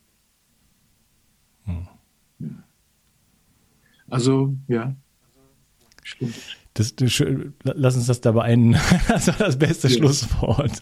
Hm. 1.63 1.87
Ja. 2.39 2.47
Also, 4.07 4.55
ja, 4.67 4.95
stimmt. 6.03 6.35
Das, 6.73 6.93
das, 6.93 7.23
lass 7.63 7.95
uns 7.95 8.07
das 8.07 8.19
dabei 8.19 8.43
ein. 8.43 8.73
Das 9.07 9.27
war 9.27 9.35
das 9.37 9.57
beste 9.57 9.87
ja. 9.87 9.97
Schlusswort. 9.97 10.81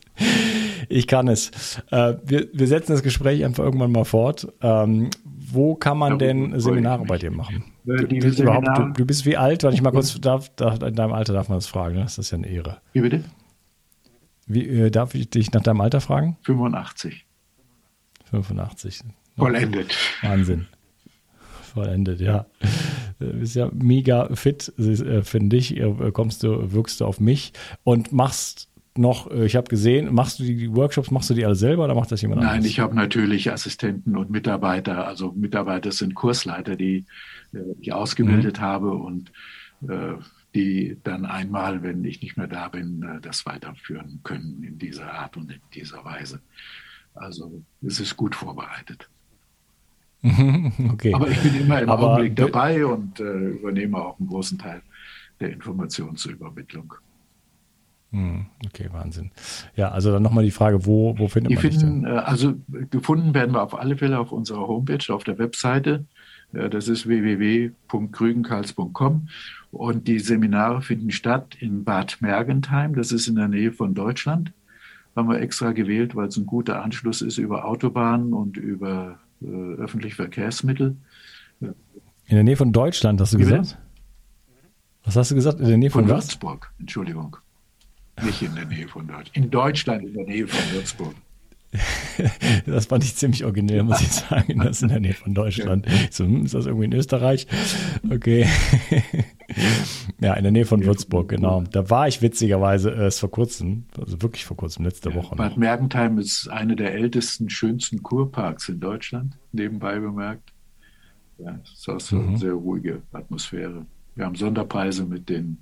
Ich 0.94 1.08
kann 1.08 1.28
es. 1.28 1.82
Äh, 1.90 2.16
wir, 2.24 2.50
wir 2.54 2.68
setzen 2.68 2.92
das 2.92 3.02
Gespräch 3.02 3.44
einfach 3.44 3.64
irgendwann 3.64 3.92
mal 3.92 4.06
fort. 4.06 4.48
Ähm, 4.62 5.10
wo 5.26 5.74
kann 5.74 5.98
man 5.98 6.20
denn 6.20 6.60
Seminare 6.60 7.04
bei 7.06 7.18
dir 7.18 7.32
machen? 7.32 7.64
Du, 7.84 7.96
du, 7.96 8.08
du, 8.08 9.06
bist 9.06 9.26
wie 9.26 9.36
alt? 9.36 9.64
Wenn 9.64 9.74
ich 9.74 9.82
mal 9.82 9.92
kurz 9.92 10.20
darf, 10.22 10.50
darf, 10.56 10.82
in 10.84 10.96
deinem 10.96 11.14
Alter 11.14 11.34
darf 11.34 11.50
man 11.50 11.58
das 11.58 11.66
fragen. 11.66 11.96
Ne? 11.96 12.04
Das 12.04 12.20
ist 12.20 12.30
ja 12.30 12.38
eine 12.38 12.48
Ehre. 12.48 12.78
Wie 12.94 13.02
bitte? 13.02 13.24
Wie, 14.46 14.68
äh, 14.68 14.92
darf 14.92 15.16
ich 15.16 15.32
dich 15.32 15.52
nach 15.52 15.64
deinem 15.64 15.82
Alter 15.82 16.00
fragen? 16.00 16.38
85. 16.44 17.26
85. 18.30 19.02
Vollendet. 19.36 19.98
Wahnsinn. 20.22 20.68
Vollendet, 21.74 22.22
ja. 22.22 22.46
Du 23.20 23.34
bist 23.34 23.56
ja 23.56 23.70
mega 23.74 24.30
fit, 24.36 24.72
äh, 24.78 25.24
finde 25.24 25.56
ich. 25.56 25.76
Äh, 25.76 26.12
kommst 26.12 26.44
du, 26.44 26.72
wirkst 26.72 27.02
du 27.02 27.06
auf 27.06 27.20
mich 27.20 27.54
und 27.84 28.12
machst 28.12 28.70
noch, 28.98 29.30
äh, 29.32 29.46
ich 29.46 29.56
habe 29.56 29.68
gesehen, 29.68 30.14
machst 30.14 30.40
du 30.40 30.44
die 30.44 30.74
Workshops, 30.76 31.12
machst 31.12 31.30
du 31.30 31.34
die 31.34 31.46
alle 31.46 31.56
selber 31.56 31.86
oder 31.86 31.96
macht 31.96 32.12
das 32.12 32.22
jemand 32.22 32.42
anderes? 32.42 32.58
Nein, 32.58 32.66
ich 32.66 32.80
habe 32.80 32.96
natürlich 32.96 33.52
Assistenten 33.52 34.16
und 34.16 34.30
Mitarbeiter. 34.30 35.08
Also 35.08 35.32
Mitarbeiter 35.32 35.92
sind 35.92 36.16
Kursleiter, 36.16 36.76
die 36.76 37.06
äh, 37.54 37.60
ich 37.80 37.94
ausgebildet 37.94 38.60
mhm. 38.60 38.62
habe 38.62 38.92
und 38.92 39.32
äh, 39.88 40.14
die 40.56 40.98
dann 41.04 41.26
einmal, 41.26 41.82
wenn 41.82 42.04
ich 42.04 42.22
nicht 42.22 42.38
mehr 42.38 42.48
da 42.48 42.68
bin, 42.68 43.20
das 43.24 43.44
weiterführen 43.48 44.20
können 44.24 44.64
in 44.64 44.78
dieser 44.78 45.12
Art 45.12 45.36
und 45.36 45.52
in 45.52 45.62
dieser 45.74 46.06
Weise. 46.06 46.42
Also 47.16 47.64
es 47.82 48.00
ist 48.00 48.16
gut 48.16 48.36
vorbereitet. 48.36 49.10
okay. 50.24 51.14
Aber 51.14 51.28
ich 51.28 51.42
bin 51.42 51.60
immer 51.60 51.82
im 51.82 51.90
Aber 51.90 52.14
Augenblick 52.14 52.36
dabei 52.36 52.86
und 52.86 53.20
äh, 53.20 53.50
übernehme 53.50 53.98
auch 53.98 54.20
einen 54.20 54.30
großen 54.30 54.58
Teil 54.58 54.82
der 55.40 55.52
Informationsübermittlung. 55.52 56.94
Hm, 58.14 58.46
okay, 58.64 58.88
Wahnsinn. 58.92 59.32
Ja, 59.76 59.90
also 59.90 60.12
dann 60.12 60.22
nochmal 60.22 60.44
die 60.44 60.52
Frage, 60.52 60.86
wo, 60.86 61.18
wo 61.18 61.28
findet 61.28 61.50
die 61.50 61.56
man 61.56 61.64
finden, 61.64 62.04
denn? 62.04 62.14
Äh, 62.14 62.20
also 62.20 62.54
gefunden 62.92 63.34
werden 63.34 63.56
wir 63.56 63.64
auf 63.64 63.76
alle 63.78 63.98
Fälle 63.98 64.20
auf 64.20 64.32
unserer 64.32 64.68
Homepage, 64.68 65.12
auf 65.12 65.24
der 65.24 65.40
Webseite. 65.40 66.06
Äh, 66.54 66.70
das 66.70 66.88
ist 66.88 67.08
www.krügenkarls.com 67.08 69.30
und 69.72 70.08
die 70.08 70.20
Seminare 70.20 70.84
finden 70.84 71.10
statt 71.10 71.58
in 71.60 71.84
Bad 71.84 72.18
Mergentheim, 72.22 72.94
das 72.94 73.12
ist 73.12 73.28
in 73.28 73.34
der 73.36 73.48
Nähe 73.48 73.72
von 73.72 73.96
Deutschland. 73.96 74.54
Haben 75.16 75.30
wir 75.30 75.42
extra 75.42 75.72
gewählt, 75.72 76.16
weil 76.16 76.28
es 76.28 76.38
ein 76.38 76.46
guter 76.46 76.84
Anschluss 76.84 77.24
ist 77.24 77.40
über 77.40 77.66
Autobahnen 77.66 78.34
und 78.34 78.58
über 78.58 79.18
äh, 79.42 79.48
öffentliche 79.48 80.18
Verkehrsmittel. 80.18 80.98
In 81.62 81.74
der 82.28 82.44
Nähe 82.44 82.58
von 82.58 82.72
Deutschland, 82.72 83.20
hast 83.20 83.34
du 83.34 83.40
Wie 83.40 83.44
gesagt? 83.44 83.80
Was 85.04 85.16
hast 85.16 85.32
du 85.32 85.36
gesagt? 85.36 85.60
In 85.60 85.68
der 85.68 85.78
Nähe 85.78 85.90
von, 85.90 86.06
von 86.06 86.16
Würzburg, 86.16 86.72
Entschuldigung. 86.80 87.38
Nicht 88.22 88.42
in 88.42 88.56
der 88.56 88.66
Nähe 88.66 88.88
von 88.88 89.08
Deutschland. 89.08 89.38
In 89.38 89.50
Deutschland, 89.50 90.04
in 90.04 90.14
der 90.14 90.26
Nähe 90.26 90.48
von 90.48 90.76
Würzburg. 90.76 91.16
das 92.66 92.86
fand 92.86 93.04
ich 93.04 93.16
ziemlich 93.16 93.44
originell, 93.44 93.84
muss 93.84 94.02
ich 94.02 94.12
sagen. 94.12 94.60
Das 94.60 94.78
ist 94.78 94.84
in 94.84 94.90
der 94.90 95.00
Nähe 95.00 95.14
von 95.14 95.34
Deutschland. 95.34 95.88
So, 96.12 96.26
hm, 96.26 96.46
ist 96.46 96.54
das 96.54 96.66
irgendwie 96.66 96.86
in 96.86 96.94
Österreich? 96.94 97.48
Okay. 98.10 98.48
ja, 100.22 100.34
in 100.36 100.44
der 100.44 100.52
Nähe 100.52 100.66
von 100.66 100.86
Würzburg, 100.86 101.30
genau. 101.30 101.64
Da 101.72 101.90
war 101.90 102.08
ich 102.08 102.22
witzigerweise 102.22 102.92
erst 102.92 103.20
vor 103.20 103.32
kurzem, 103.32 103.86
also 104.00 104.22
wirklich 104.22 104.46
vor 104.46 104.58
kurzem, 104.58 104.86
letzte 104.86 105.14
Woche. 105.16 105.36
Bad 105.36 105.58
Mergentheim 105.58 106.20
ist 106.20 106.48
einer 106.48 106.76
der 106.76 106.94
ältesten, 106.94 107.50
schönsten 107.50 108.04
Kurparks 108.04 108.70
in 108.70 108.80
Deutschland, 108.80 109.38
nebenbei 109.52 110.00
bemerkt. 110.00 110.54
Ja, 111.40 111.60
es 111.64 111.72
ist 111.72 111.90
auch 111.90 112.00
so 112.00 112.18
mhm. 112.18 112.30
eine 112.30 112.38
sehr 112.38 112.54
ruhige 112.54 113.02
Atmosphäre. 113.12 113.86
Wir 114.16 114.26
haben 114.26 114.36
Sonderpreise 114.36 115.06
mit 115.06 115.28
den 115.28 115.58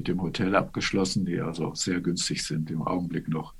mit 0.00 0.08
dem 0.08 0.22
Hotel 0.22 0.56
abgeschlossen, 0.56 1.26
die 1.26 1.38
also 1.42 1.74
sehr 1.74 2.00
günstig 2.00 2.42
sind 2.42 2.70
im 2.70 2.80
Augenblick 2.80 3.28
noch. 3.28 3.52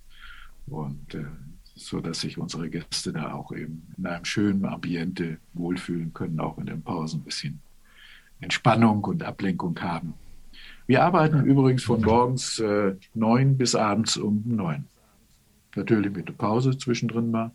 Und 0.69 1.15
äh, 1.15 1.27
so 1.75 2.01
dass 2.01 2.23
sich 2.23 2.39
unsere 2.39 2.71
Gäste 2.71 3.13
da 3.13 3.35
auch 3.35 3.53
eben 3.53 3.87
in 3.99 4.07
einem 4.07 4.25
schönen 4.25 4.65
Ambiente 4.65 5.37
wohlfühlen 5.53 6.15
können, 6.15 6.41
auch 6.41 6.57
in 6.57 6.65
den 6.65 6.81
Pausen 6.81 7.21
ein 7.21 7.25
bisschen 7.25 7.61
Entspannung 8.41 9.05
und 9.05 9.23
Ablenkung 9.23 9.79
haben. 9.83 10.15
Wir 10.87 11.05
arbeiten 11.05 11.45
übrigens 11.45 11.85
von 11.85 12.01
morgens 12.01 12.59
äh, 12.59 12.95
bis 13.59 13.75
abends 13.75 14.17
um 14.17 14.43
neun. 14.47 14.87
Natürlich 15.77 16.11
mit 16.11 16.27
der 16.27 16.33
Pause 16.33 16.79
zwischendrin 16.79 17.31
mal. 17.31 17.51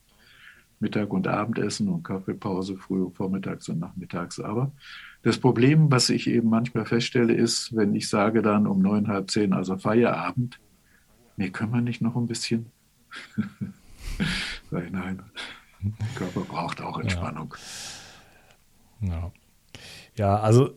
Mittag- 0.80 1.12
und 1.12 1.28
Abendessen 1.28 1.88
und 1.88 2.04
Kaffeepause, 2.04 2.78
früh, 2.78 3.10
vormittags 3.10 3.68
und 3.70 3.80
nachmittags. 3.80 4.40
Aber 4.40 4.72
das 5.26 5.40
Problem, 5.40 5.90
was 5.90 6.12
ich 6.12 6.28
eben 6.28 6.50
manchmal 6.50 6.86
feststelle, 6.86 7.34
ist, 7.34 7.76
wenn 7.76 7.96
ich 7.96 8.10
sage 8.10 8.44
dann 8.44 8.68
um 8.68 8.80
neun, 8.80 9.08
halb 9.08 9.32
zehn, 9.32 9.54
also 9.54 9.76
Feierabend, 9.76 10.60
nee, 11.36 11.50
können 11.50 11.74
wir 11.74 11.82
nicht 11.82 12.00
noch 12.00 12.16
ein 12.16 12.28
bisschen? 12.28 12.68
Sag 14.70 14.86
ich, 14.86 14.92
nein, 14.92 15.24
der 15.82 16.08
Körper 16.14 16.42
braucht 16.42 16.80
auch 16.80 17.00
Entspannung. 17.00 17.56
Ja. 19.02 19.10
ja. 19.10 19.32
Ja, 20.18 20.40
also 20.40 20.70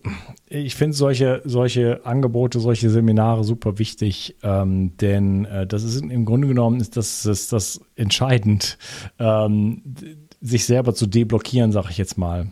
ich 0.49 0.75
finde 0.75 0.97
solche, 0.97 1.43
solche 1.45 2.05
Angebote, 2.05 2.59
solche 2.59 2.91
Seminare 2.91 3.45
super 3.45 3.79
wichtig, 3.79 4.37
ähm, 4.43 4.97
denn 4.97 5.45
äh, 5.45 5.65
das 5.65 5.85
ist 5.85 6.01
im 6.01 6.25
Grunde 6.25 6.49
genommen 6.49 6.81
ist 6.81 6.97
das, 6.97 7.25
ist 7.25 7.53
das 7.53 7.81
entscheidend, 7.95 8.79
ähm, 9.21 9.95
sich 10.41 10.65
selber 10.65 10.93
zu 10.93 11.07
deblockieren, 11.07 11.71
sage 11.71 11.89
ich 11.91 11.99
jetzt 11.99 12.19
mal 12.19 12.51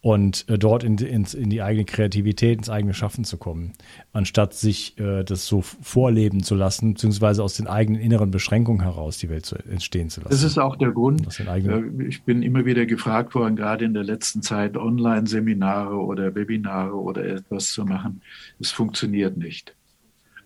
und 0.00 0.48
äh, 0.48 0.58
dort 0.58 0.84
in, 0.84 0.98
in, 0.98 1.24
in, 1.24 1.50
die 1.50 1.62
eigene 1.62 1.84
Kreativität, 1.84 2.58
ins 2.58 2.70
eigene 2.70 2.94
Schaffen 2.94 3.24
zu 3.24 3.36
kommen, 3.36 3.72
anstatt 4.12 4.54
sich 4.54 4.98
äh, 4.98 5.24
das 5.24 5.46
so 5.46 5.62
vorleben 5.62 6.42
zu 6.42 6.54
lassen, 6.54 6.94
beziehungsweise 6.94 7.42
aus 7.42 7.54
den 7.54 7.66
eigenen 7.66 8.00
inneren 8.00 8.30
Beschränkungen 8.30 8.82
heraus 8.82 9.18
die 9.18 9.28
Welt 9.28 9.46
zu, 9.46 9.56
entstehen 9.56 10.10
zu 10.10 10.20
lassen. 10.20 10.30
Das 10.30 10.42
ist 10.42 10.58
auch 10.58 10.76
der 10.76 10.92
Grund. 10.92 11.38
Äh, 11.38 11.82
ich 12.08 12.22
bin 12.22 12.42
immer 12.42 12.64
wieder 12.64 12.86
gefragt 12.86 13.34
worden, 13.34 13.56
gerade 13.56 13.84
in 13.84 13.94
der 13.94 14.04
letzten 14.04 14.42
Zeit, 14.42 14.76
Online-Seminare 14.76 15.96
oder 15.96 16.34
Webinare 16.34 16.94
oder 16.94 17.24
etwas 17.24 17.72
zu 17.72 17.84
machen. 17.84 18.22
Es 18.60 18.70
funktioniert 18.70 19.36
nicht. 19.36 19.74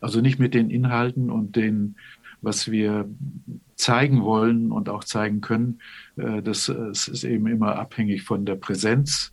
Also 0.00 0.20
nicht 0.20 0.38
mit 0.38 0.54
den 0.54 0.70
Inhalten 0.70 1.30
und 1.30 1.54
den 1.56 1.94
was 2.42 2.70
wir 2.70 3.08
zeigen 3.82 4.22
wollen 4.22 4.70
und 4.70 4.88
auch 4.88 5.04
zeigen 5.04 5.40
können, 5.40 5.80
äh, 6.16 6.42
das, 6.42 6.68
ist 6.68 7.24
eben 7.24 7.46
immer 7.46 7.76
abhängig 7.76 8.22
von 8.22 8.46
der 8.46 8.54
Präsenz. 8.54 9.32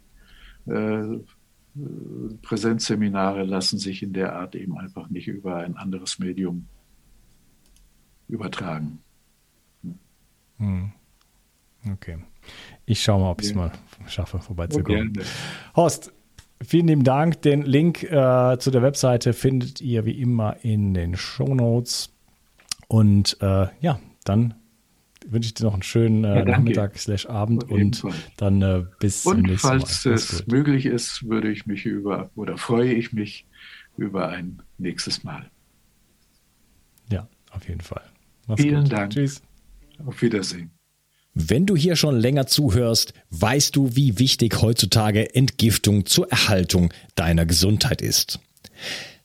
Äh, 0.66 1.20
Präsenzseminare 2.42 3.44
lassen 3.44 3.78
sich 3.78 4.04
in 4.04 4.12
der 4.12 4.36
Art 4.36 4.56
eben 4.56 4.78
einfach 4.78 5.10
nicht 5.10 5.28
über 5.28 5.58
ein 5.58 5.78
anderes 5.78 6.20
Medium 6.20 6.68
übertragen. 8.28 9.00
Hm. 10.58 10.92
Okay. 11.94 12.18
Ich 12.86 13.02
schaue 13.02 13.22
mal, 13.22 13.32
ob 13.32 13.42
ich 13.42 13.50
es 13.50 13.56
mal 13.56 13.72
schaffe, 14.08 14.40
vorbeizukommen. 14.40 15.14
Okay. 15.16 15.26
Horst, 15.76 16.12
vielen 16.62 16.88
lieben 16.88 17.04
Dank. 17.04 17.42
Den 17.44 17.62
Link 17.62 18.04
äh, 18.04 18.58
zu 18.60 18.72
der 18.72 18.82
Webseite 18.82 19.34
findet 19.34 19.80
ihr 19.80 20.06
wie 20.06 20.20
immer 20.20 20.58
in 20.64 20.94
den 20.94 21.16
Show 21.16 21.56
Notes. 21.56 22.14
Und 22.88 23.38
äh, 23.42 23.68
ja, 23.80 24.00
dann 24.30 24.54
wünsche 25.28 25.48
ich 25.48 25.54
dir 25.56 25.66
noch 25.66 25.74
einen 25.74 25.84
schönen 25.84 26.24
äh, 26.24 26.38
ja, 26.38 26.46
Nachmittag 26.46 26.98
slash 26.98 27.26
Abend 27.26 27.70
und 27.70 28.04
dann 28.38 28.62
äh, 28.62 28.86
bis 29.00 29.26
und 29.26 29.38
zum 29.38 29.42
nächsten 29.44 29.68
Mal. 29.68 29.80
falls 29.80 30.06
es 30.06 30.48
möglich 30.48 30.86
ist, 30.86 31.28
würde 31.28 31.52
ich 31.52 31.66
mich 31.66 31.86
über 31.86 32.30
oder 32.36 32.58
freue 32.58 32.94
ich 32.94 33.12
mich 33.12 33.46
über 33.98 34.30
ein 34.30 34.62
nächstes 34.78 35.24
Mal. 35.24 35.50
Ja, 37.12 37.28
auf 37.52 37.68
jeden 37.68 37.82
Fall. 37.82 38.04
Mach's 38.48 38.62
Vielen 38.62 38.84
gut. 38.84 38.94
Dank. 38.94 39.12
Tschüss. 39.14 39.42
Auf 40.06 40.22
Wiedersehen. 40.22 40.72
Wenn 41.34 41.66
du 41.66 41.76
hier 41.76 41.96
schon 41.96 42.20
länger 42.20 42.48
zuhörst, 42.48 43.14
weißt 43.30 43.76
du, 43.76 43.96
wie 43.96 44.20
wichtig 44.20 44.62
heutzutage 44.62 45.36
Entgiftung 45.36 46.06
zur 46.06 46.30
Erhaltung 46.32 46.94
deiner 47.16 47.46
Gesundheit 47.46 48.02
ist. 48.02 48.40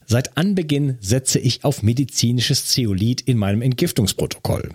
Seit 0.07 0.37
Anbeginn 0.37 0.99
setze 1.01 1.39
ich 1.39 1.65
auf 1.65 1.83
medizinisches 1.83 2.67
Zeolit 2.67 3.23
in 3.23 3.39
meinem 3.39 3.63
Entgiftungsprotokoll. 3.63 4.75